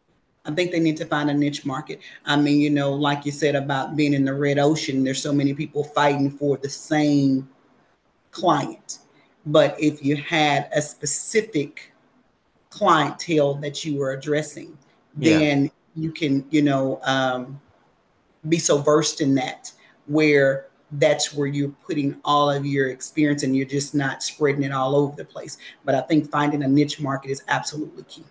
I 0.44 0.52
think 0.52 0.70
they 0.70 0.80
need 0.80 0.96
to 0.96 1.04
find 1.04 1.28
a 1.28 1.34
niche 1.34 1.66
market. 1.66 2.00
I 2.24 2.36
mean, 2.36 2.58
you 2.58 2.70
know, 2.70 2.92
like 2.94 3.26
you 3.26 3.32
said 3.32 3.54
about 3.54 3.96
being 3.96 4.14
in 4.14 4.24
the 4.24 4.32
red 4.32 4.58
ocean, 4.58 5.04
there's 5.04 5.20
so 5.20 5.32
many 5.32 5.52
people 5.52 5.84
fighting 5.84 6.30
for 6.30 6.56
the 6.56 6.70
same 6.70 7.48
client. 8.30 9.00
But 9.44 9.78
if 9.78 10.02
you 10.02 10.16
had 10.16 10.70
a 10.74 10.80
specific 10.80 11.92
clientele 12.70 13.54
that 13.56 13.84
you 13.84 13.98
were 13.98 14.12
addressing, 14.12 14.78
then 15.14 15.64
yeah 15.64 15.70
you 15.98 16.12
can, 16.12 16.44
you 16.50 16.62
know, 16.62 17.00
um, 17.02 17.60
be 18.48 18.58
so 18.58 18.78
versed 18.78 19.20
in 19.20 19.34
that 19.34 19.72
where 20.06 20.66
that's 20.92 21.34
where 21.34 21.46
you're 21.46 21.74
putting 21.86 22.18
all 22.24 22.50
of 22.50 22.64
your 22.64 22.88
experience 22.88 23.42
and 23.42 23.54
you're 23.54 23.66
just 23.66 23.94
not 23.94 24.22
spreading 24.22 24.62
it 24.62 24.72
all 24.72 24.94
over 24.94 25.14
the 25.16 25.24
place. 25.24 25.58
But 25.84 25.94
I 25.94 26.00
think 26.02 26.30
finding 26.30 26.62
a 26.62 26.68
niche 26.68 27.00
market 27.00 27.30
is 27.30 27.42
absolutely 27.48 28.04
key. 28.04 28.24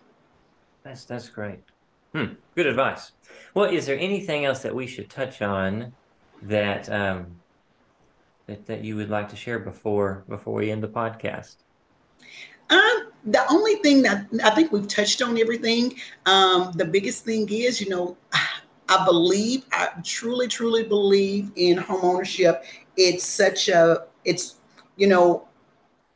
That's 0.84 1.06
that's 1.06 1.30
great. 1.30 1.60
Hmm, 2.14 2.34
good 2.56 2.66
advice. 2.66 3.12
Well, 3.54 3.66
is 3.66 3.86
there 3.86 4.00
anything 4.00 4.46
else 4.46 4.60
that 4.60 4.74
we 4.74 4.88
should 4.88 5.10
touch 5.10 5.42
on 5.42 5.94
that 6.44 6.90
um, 6.90 7.28
that 8.48 8.66
that 8.66 8.84
you 8.84 8.96
would 8.96 9.10
like 9.10 9.30
to 9.30 9.36
share 9.36 9.60
before 9.60 10.24
before 10.28 10.54
we 10.56 10.72
end 10.72 10.82
the 10.82 10.88
podcast? 10.88 11.58
Um, 12.70 13.12
the 13.26 13.46
only 13.50 13.76
thing 13.76 14.02
that 14.04 14.26
I 14.44 14.50
think 14.52 14.72
we've 14.72 14.88
touched 14.88 15.22
on 15.22 15.38
everything. 15.38 15.96
Um, 16.26 16.72
the 16.76 16.86
biggest 16.86 17.26
thing 17.26 17.48
is, 17.50 17.82
you 17.82 17.90
know, 17.90 18.18
I 18.90 19.04
believe, 19.04 19.66
I 19.74 19.90
truly, 20.04 20.48
truly 20.48 20.84
believe 20.84 21.52
in 21.58 21.78
home 21.78 22.00
ownership. 22.04 22.64
It's 22.96 23.26
such 23.26 23.68
a, 23.68 24.06
it's, 24.24 24.56
you 24.96 25.08
know, 25.08 25.48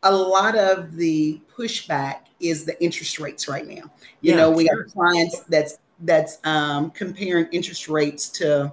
a 0.03 0.11
lot 0.11 0.57
of 0.57 0.95
the 0.95 1.41
pushback 1.53 2.21
is 2.39 2.63
the 2.65 2.81
interest 2.81 3.19
rates 3.19 3.47
right 3.47 3.67
now. 3.67 3.83
You 4.21 4.31
yeah, 4.31 4.35
know, 4.37 4.51
we 4.51 4.65
sure. 4.65 4.83
have 4.83 4.93
clients 4.93 5.41
that's 5.41 5.79
that's 5.99 6.39
um, 6.43 6.91
comparing 6.91 7.45
interest 7.51 7.87
rates 7.87 8.29
to 8.29 8.71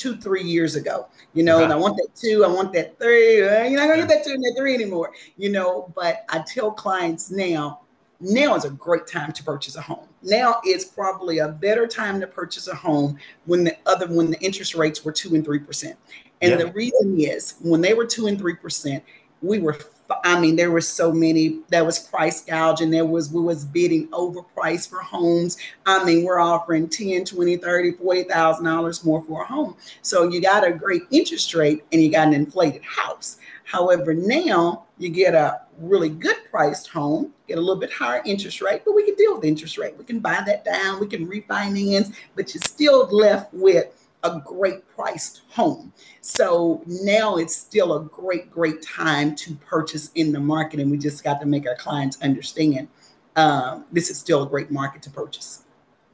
two, 0.00 0.16
three 0.16 0.42
years 0.42 0.76
ago. 0.76 1.08
You 1.34 1.42
know, 1.42 1.62
and 1.62 1.72
I 1.72 1.76
want 1.76 1.96
that 1.96 2.08
two, 2.14 2.44
I 2.44 2.48
want 2.48 2.72
that 2.72 2.98
three. 2.98 3.36
You're 3.36 3.70
not 3.70 3.88
gonna 3.88 3.98
get 3.98 4.08
that 4.08 4.24
two 4.24 4.32
and 4.32 4.42
that 4.42 4.54
three 4.56 4.74
anymore. 4.74 5.12
You 5.36 5.50
know, 5.50 5.92
but 5.94 6.24
I 6.30 6.42
tell 6.46 6.70
clients 6.70 7.30
now, 7.30 7.82
now 8.20 8.56
is 8.56 8.64
a 8.64 8.70
great 8.70 9.06
time 9.06 9.32
to 9.32 9.44
purchase 9.44 9.76
a 9.76 9.80
home. 9.80 10.08
Now 10.22 10.60
is 10.66 10.86
probably 10.86 11.38
a 11.38 11.48
better 11.48 11.86
time 11.86 12.20
to 12.20 12.26
purchase 12.26 12.68
a 12.68 12.74
home 12.74 13.18
when 13.44 13.64
the 13.64 13.76
other 13.86 14.06
when 14.08 14.30
the 14.30 14.40
interest 14.40 14.74
rates 14.74 15.04
were 15.04 15.12
two 15.12 15.34
and 15.34 15.44
three 15.44 15.60
percent. 15.60 15.96
And 16.40 16.52
yeah. 16.52 16.56
the 16.56 16.72
reason 16.72 17.20
is 17.20 17.56
when 17.60 17.82
they 17.82 17.92
were 17.92 18.06
two 18.06 18.26
and 18.26 18.38
three 18.38 18.56
percent, 18.56 19.04
we 19.42 19.58
were 19.58 19.78
I 20.24 20.40
mean, 20.40 20.56
there 20.56 20.70
were 20.70 20.80
so 20.80 21.12
many 21.12 21.60
that 21.68 21.84
was 21.84 21.98
price 21.98 22.42
gouging. 22.42 22.90
There 22.90 23.04
was, 23.04 23.30
we 23.30 23.40
was 23.40 23.64
bidding 23.64 24.08
overpriced 24.08 24.88
for 24.88 25.00
homes. 25.00 25.56
I 25.86 26.04
mean, 26.04 26.24
we're 26.24 26.40
offering 26.40 26.88
10, 26.88 27.24
20, 27.24 27.56
30, 27.56 27.92
$40,000 27.92 29.04
more 29.04 29.22
for 29.22 29.42
a 29.42 29.46
home. 29.46 29.76
So 30.02 30.28
you 30.28 30.40
got 30.40 30.66
a 30.66 30.72
great 30.72 31.02
interest 31.10 31.54
rate 31.54 31.84
and 31.92 32.02
you 32.02 32.10
got 32.10 32.28
an 32.28 32.34
inflated 32.34 32.82
house. 32.82 33.36
However, 33.64 34.14
now 34.14 34.86
you 34.98 35.10
get 35.10 35.34
a 35.34 35.60
really 35.78 36.08
good 36.08 36.36
priced 36.50 36.88
home, 36.88 37.32
get 37.46 37.56
a 37.56 37.60
little 37.60 37.80
bit 37.80 37.92
higher 37.92 38.20
interest 38.24 38.60
rate, 38.60 38.82
but 38.84 38.94
we 38.94 39.04
can 39.04 39.14
deal 39.14 39.36
with 39.36 39.44
interest 39.44 39.78
rate. 39.78 39.96
We 39.96 40.04
can 40.04 40.18
buy 40.18 40.42
that 40.44 40.64
down, 40.64 40.98
we 40.98 41.06
can 41.06 41.26
refinance, 41.26 42.12
but 42.34 42.52
you're 42.52 42.62
still 42.62 43.06
left 43.06 43.54
with 43.54 43.99
a 44.22 44.40
great 44.44 44.86
priced 44.94 45.42
home. 45.48 45.92
So 46.20 46.82
now 46.86 47.36
it's 47.36 47.56
still 47.56 47.96
a 47.96 48.04
great, 48.04 48.50
great 48.50 48.82
time 48.82 49.34
to 49.36 49.54
purchase 49.54 50.10
in 50.14 50.32
the 50.32 50.40
market. 50.40 50.80
And 50.80 50.90
we 50.90 50.98
just 50.98 51.24
got 51.24 51.40
to 51.40 51.46
make 51.46 51.66
our 51.66 51.76
clients 51.76 52.20
understand 52.22 52.88
um, 53.36 53.84
this 53.92 54.10
is 54.10 54.18
still 54.18 54.42
a 54.42 54.48
great 54.48 54.70
market 54.70 55.02
to 55.02 55.10
purchase. 55.10 55.64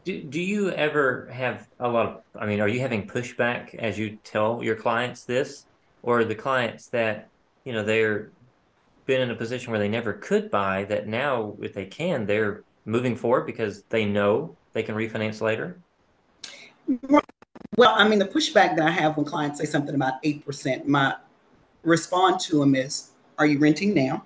Do, 0.04 0.22
do 0.22 0.40
you 0.40 0.70
ever 0.70 1.28
have 1.32 1.68
a 1.80 1.88
lot 1.88 2.06
of, 2.06 2.22
I 2.38 2.46
mean, 2.46 2.60
are 2.60 2.68
you 2.68 2.80
having 2.80 3.08
pushback 3.08 3.74
as 3.74 3.98
you 3.98 4.18
tell 4.22 4.62
your 4.62 4.76
clients 4.76 5.24
this? 5.24 5.66
Or 6.02 6.22
the 6.22 6.36
clients 6.36 6.86
that, 6.88 7.28
you 7.64 7.72
know, 7.72 7.82
they're 7.82 8.30
been 9.06 9.20
in 9.20 9.30
a 9.30 9.34
position 9.34 9.70
where 9.70 9.80
they 9.80 9.88
never 9.88 10.12
could 10.12 10.50
buy 10.50 10.84
that 10.84 11.06
now, 11.06 11.54
if 11.60 11.72
they 11.72 11.86
can, 11.86 12.26
they're 12.26 12.62
moving 12.84 13.16
forward 13.16 13.46
because 13.46 13.82
they 13.88 14.04
know 14.04 14.56
they 14.72 14.82
can 14.82 14.94
refinance 14.94 15.40
later? 15.40 15.80
Well, 17.76 17.94
I 17.94 18.08
mean, 18.08 18.18
the 18.18 18.26
pushback 18.26 18.76
that 18.76 18.80
I 18.80 18.90
have 18.90 19.16
when 19.16 19.26
clients 19.26 19.60
say 19.60 19.66
something 19.66 19.94
about 19.94 20.22
8%, 20.22 20.86
my 20.86 21.14
respond 21.82 22.40
to 22.40 22.60
them 22.60 22.74
is, 22.74 23.10
Are 23.38 23.46
you 23.46 23.58
renting 23.58 23.94
now? 23.94 24.24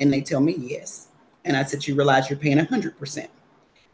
And 0.00 0.12
they 0.12 0.22
tell 0.22 0.40
me 0.40 0.56
yes. 0.58 1.08
And 1.44 1.56
I 1.56 1.62
said, 1.64 1.86
You 1.86 1.94
realize 1.94 2.30
you're 2.30 2.38
paying 2.38 2.58
100%. 2.58 3.28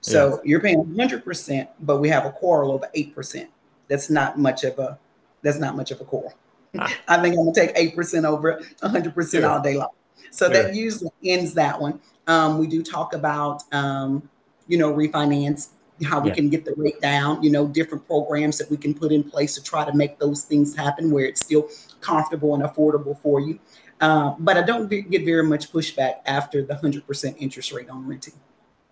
So 0.01 0.31
yes. 0.31 0.41
you're 0.45 0.61
paying 0.61 0.85
100%, 0.85 1.69
but 1.81 1.99
we 1.99 2.09
have 2.09 2.27
a 2.27 2.33
quarrel 2.33 2.73
over 2.73 2.89
8%. 2.95 3.47
That's 3.89 4.11
not 4.11 4.39
much 4.39 4.65
of 4.65 4.79
a 4.79 4.99
that's 5.43 5.59
not 5.59 5.77
much 5.77 5.91
of 5.91 6.01
a 6.01 6.05
quarrel. 6.05 6.33
Ah. 6.79 6.93
I 7.09 7.21
think 7.21 7.37
I'm 7.37 7.45
gonna 7.45 7.55
take 7.55 7.75
8% 7.75 8.25
over 8.25 8.63
100% 8.83 9.31
sure. 9.31 9.47
all 9.47 9.61
day 9.61 9.77
long. 9.77 9.91
So 10.31 10.47
sure. 10.47 10.63
that 10.63 10.75
usually 10.75 11.11
ends 11.25 11.53
that 11.55 11.81
one. 11.81 12.01
Um, 12.27 12.59
we 12.59 12.69
do 12.69 12.83
talk 12.83 13.13
about 13.13 13.65
um, 13.73 14.29
you 14.69 14.79
know, 14.79 14.93
refinance 14.93 15.71
how 16.05 16.21
we 16.21 16.29
yeah. 16.29 16.35
can 16.35 16.49
get 16.49 16.65
the 16.65 16.75
rate 16.77 17.01
down, 17.01 17.43
you 17.43 17.51
know, 17.51 17.67
different 17.67 18.07
programs 18.07 18.59
that 18.59 18.71
we 18.71 18.77
can 18.77 18.95
put 18.95 19.13
in 19.13 19.23
place 19.23 19.55
to 19.55 19.63
try 19.63 19.85
to 19.85 19.95
make 19.95 20.19
those 20.19 20.45
things 20.45 20.77
happen 20.77 21.11
where 21.11 21.25
it's 21.25 21.41
still 21.41 21.69
comfortable 22.01 22.55
and 22.55 22.63
affordable 22.63 23.19
for 23.19 23.41
you. 23.41 23.59
Uh, 24.01 24.35
but 24.39 24.57
I 24.57 24.63
don't 24.63 24.89
get 24.89 25.25
very 25.25 25.45
much 25.45 25.73
pushback 25.73 26.17
after 26.27 26.63
the 26.63 26.75
100% 26.75 27.37
interest 27.39 27.73
rate 27.73 27.89
on 27.89 28.07
renting. 28.07 28.35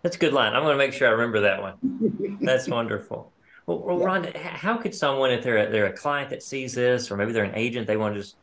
That's 0.02 0.16
a 0.16 0.18
good 0.18 0.32
line. 0.32 0.54
I'm 0.54 0.62
going 0.62 0.74
to 0.74 0.78
make 0.78 0.92
sure 0.92 1.08
I 1.08 1.10
remember 1.10 1.40
that 1.40 1.60
one. 1.60 2.38
That's 2.40 2.68
wonderful. 2.68 3.32
Well, 3.66 3.78
well 3.80 3.98
yeah. 3.98 4.06
Rhonda, 4.06 4.36
how 4.36 4.76
could 4.76 4.94
someone, 4.94 5.30
if 5.30 5.42
they're 5.42 5.68
a, 5.68 5.70
they're 5.70 5.86
a 5.86 5.92
client 5.92 6.30
that 6.30 6.42
sees 6.42 6.74
this, 6.74 7.10
or 7.10 7.16
maybe 7.16 7.32
they're 7.32 7.44
an 7.44 7.54
agent, 7.54 7.86
they 7.86 7.96
want 7.96 8.14
to 8.14 8.20
just 8.20 8.36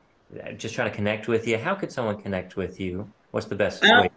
just 0.57 0.75
try 0.75 0.83
to 0.83 0.93
connect 0.93 1.27
with 1.27 1.47
you. 1.47 1.57
How 1.57 1.75
could 1.75 1.91
someone 1.91 2.21
connect 2.21 2.57
with 2.57 2.79
you? 2.79 3.09
What's 3.31 3.47
the 3.47 3.55
best 3.55 3.83
uh, 3.83 4.01
way? 4.01 4.09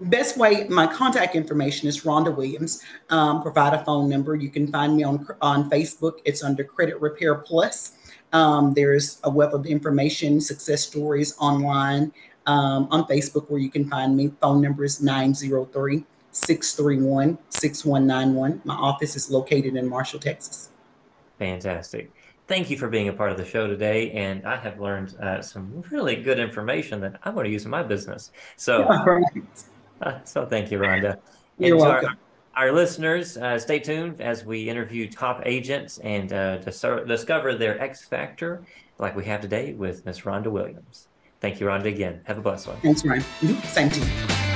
Best 0.00 0.36
way 0.36 0.66
my 0.68 0.86
contact 0.86 1.34
information 1.34 1.88
is 1.88 2.02
rhonda 2.02 2.34
williams. 2.34 2.82
Um, 3.10 3.42
provide 3.42 3.74
a 3.74 3.84
phone 3.84 4.08
number. 4.08 4.36
You 4.36 4.50
can 4.50 4.70
find 4.70 4.96
me 4.96 5.02
on 5.02 5.26
on 5.40 5.70
facebook. 5.70 6.18
It's 6.24 6.42
under 6.42 6.64
credit 6.64 7.00
repair 7.00 7.34
plus. 7.34 7.92
Um, 8.32 8.74
there's 8.74 9.20
a 9.24 9.30
web 9.30 9.54
of 9.54 9.66
information 9.66 10.40
success 10.40 10.82
stories 10.82 11.34
online 11.38 12.12
um, 12.46 12.88
on 12.90 13.04
facebook 13.04 13.50
where 13.50 13.60
you 13.60 13.70
can 13.70 13.88
find 13.88 14.16
me. 14.16 14.32
Phone 14.40 14.60
number 14.60 14.84
is 14.84 15.02
903 15.02 16.04
631 16.30 17.38
6191 17.48 18.60
my 18.64 18.74
office 18.74 19.16
is 19.16 19.30
located 19.30 19.76
in 19.76 19.88
marshall 19.88 20.20
texas. 20.20 20.70
Fantastic. 21.38 22.12
Thank 22.46 22.70
you 22.70 22.78
for 22.78 22.88
being 22.88 23.08
a 23.08 23.12
part 23.12 23.30
of 23.30 23.36
the 23.36 23.44
show 23.44 23.66
today. 23.66 24.10
And 24.12 24.46
I 24.46 24.56
have 24.56 24.80
learned 24.80 25.14
uh, 25.20 25.42
some 25.42 25.84
really 25.90 26.16
good 26.16 26.38
information 26.38 27.00
that 27.02 27.20
I'm 27.22 27.34
going 27.34 27.44
to 27.44 27.50
use 27.50 27.66
in 27.66 27.70
my 27.70 27.82
business. 27.82 28.32
So, 28.56 28.88
so 30.24 30.46
thank 30.46 30.70
you, 30.70 30.78
Rhonda. 30.78 31.18
You're 31.58 31.76
and 31.76 31.80
welcome. 31.80 32.16
Our, 32.54 32.68
our 32.68 32.72
listeners, 32.72 33.36
uh, 33.36 33.58
stay 33.58 33.78
tuned 33.78 34.20
as 34.20 34.44
we 34.44 34.68
interview 34.68 35.08
top 35.08 35.42
agents 35.44 35.98
and 35.98 36.32
uh, 36.32 36.58
dis- 36.58 36.84
discover 37.06 37.54
their 37.54 37.80
X 37.80 38.04
factor, 38.04 38.62
like 38.98 39.16
we 39.16 39.24
have 39.24 39.40
today 39.40 39.72
with 39.72 40.04
Miss 40.06 40.20
Rhonda 40.20 40.48
Williams. 40.48 41.08
Thank 41.40 41.60
you, 41.60 41.66
Rhonda, 41.66 41.86
again. 41.86 42.20
Have 42.24 42.38
a 42.38 42.42
blessed 42.42 42.68
one. 42.68 42.76
Thanks, 42.78 43.04
Ryan. 43.04 43.22
Mm-hmm. 43.22 43.66
Same 43.68 43.90
to 43.90 44.00
you. 44.00 44.47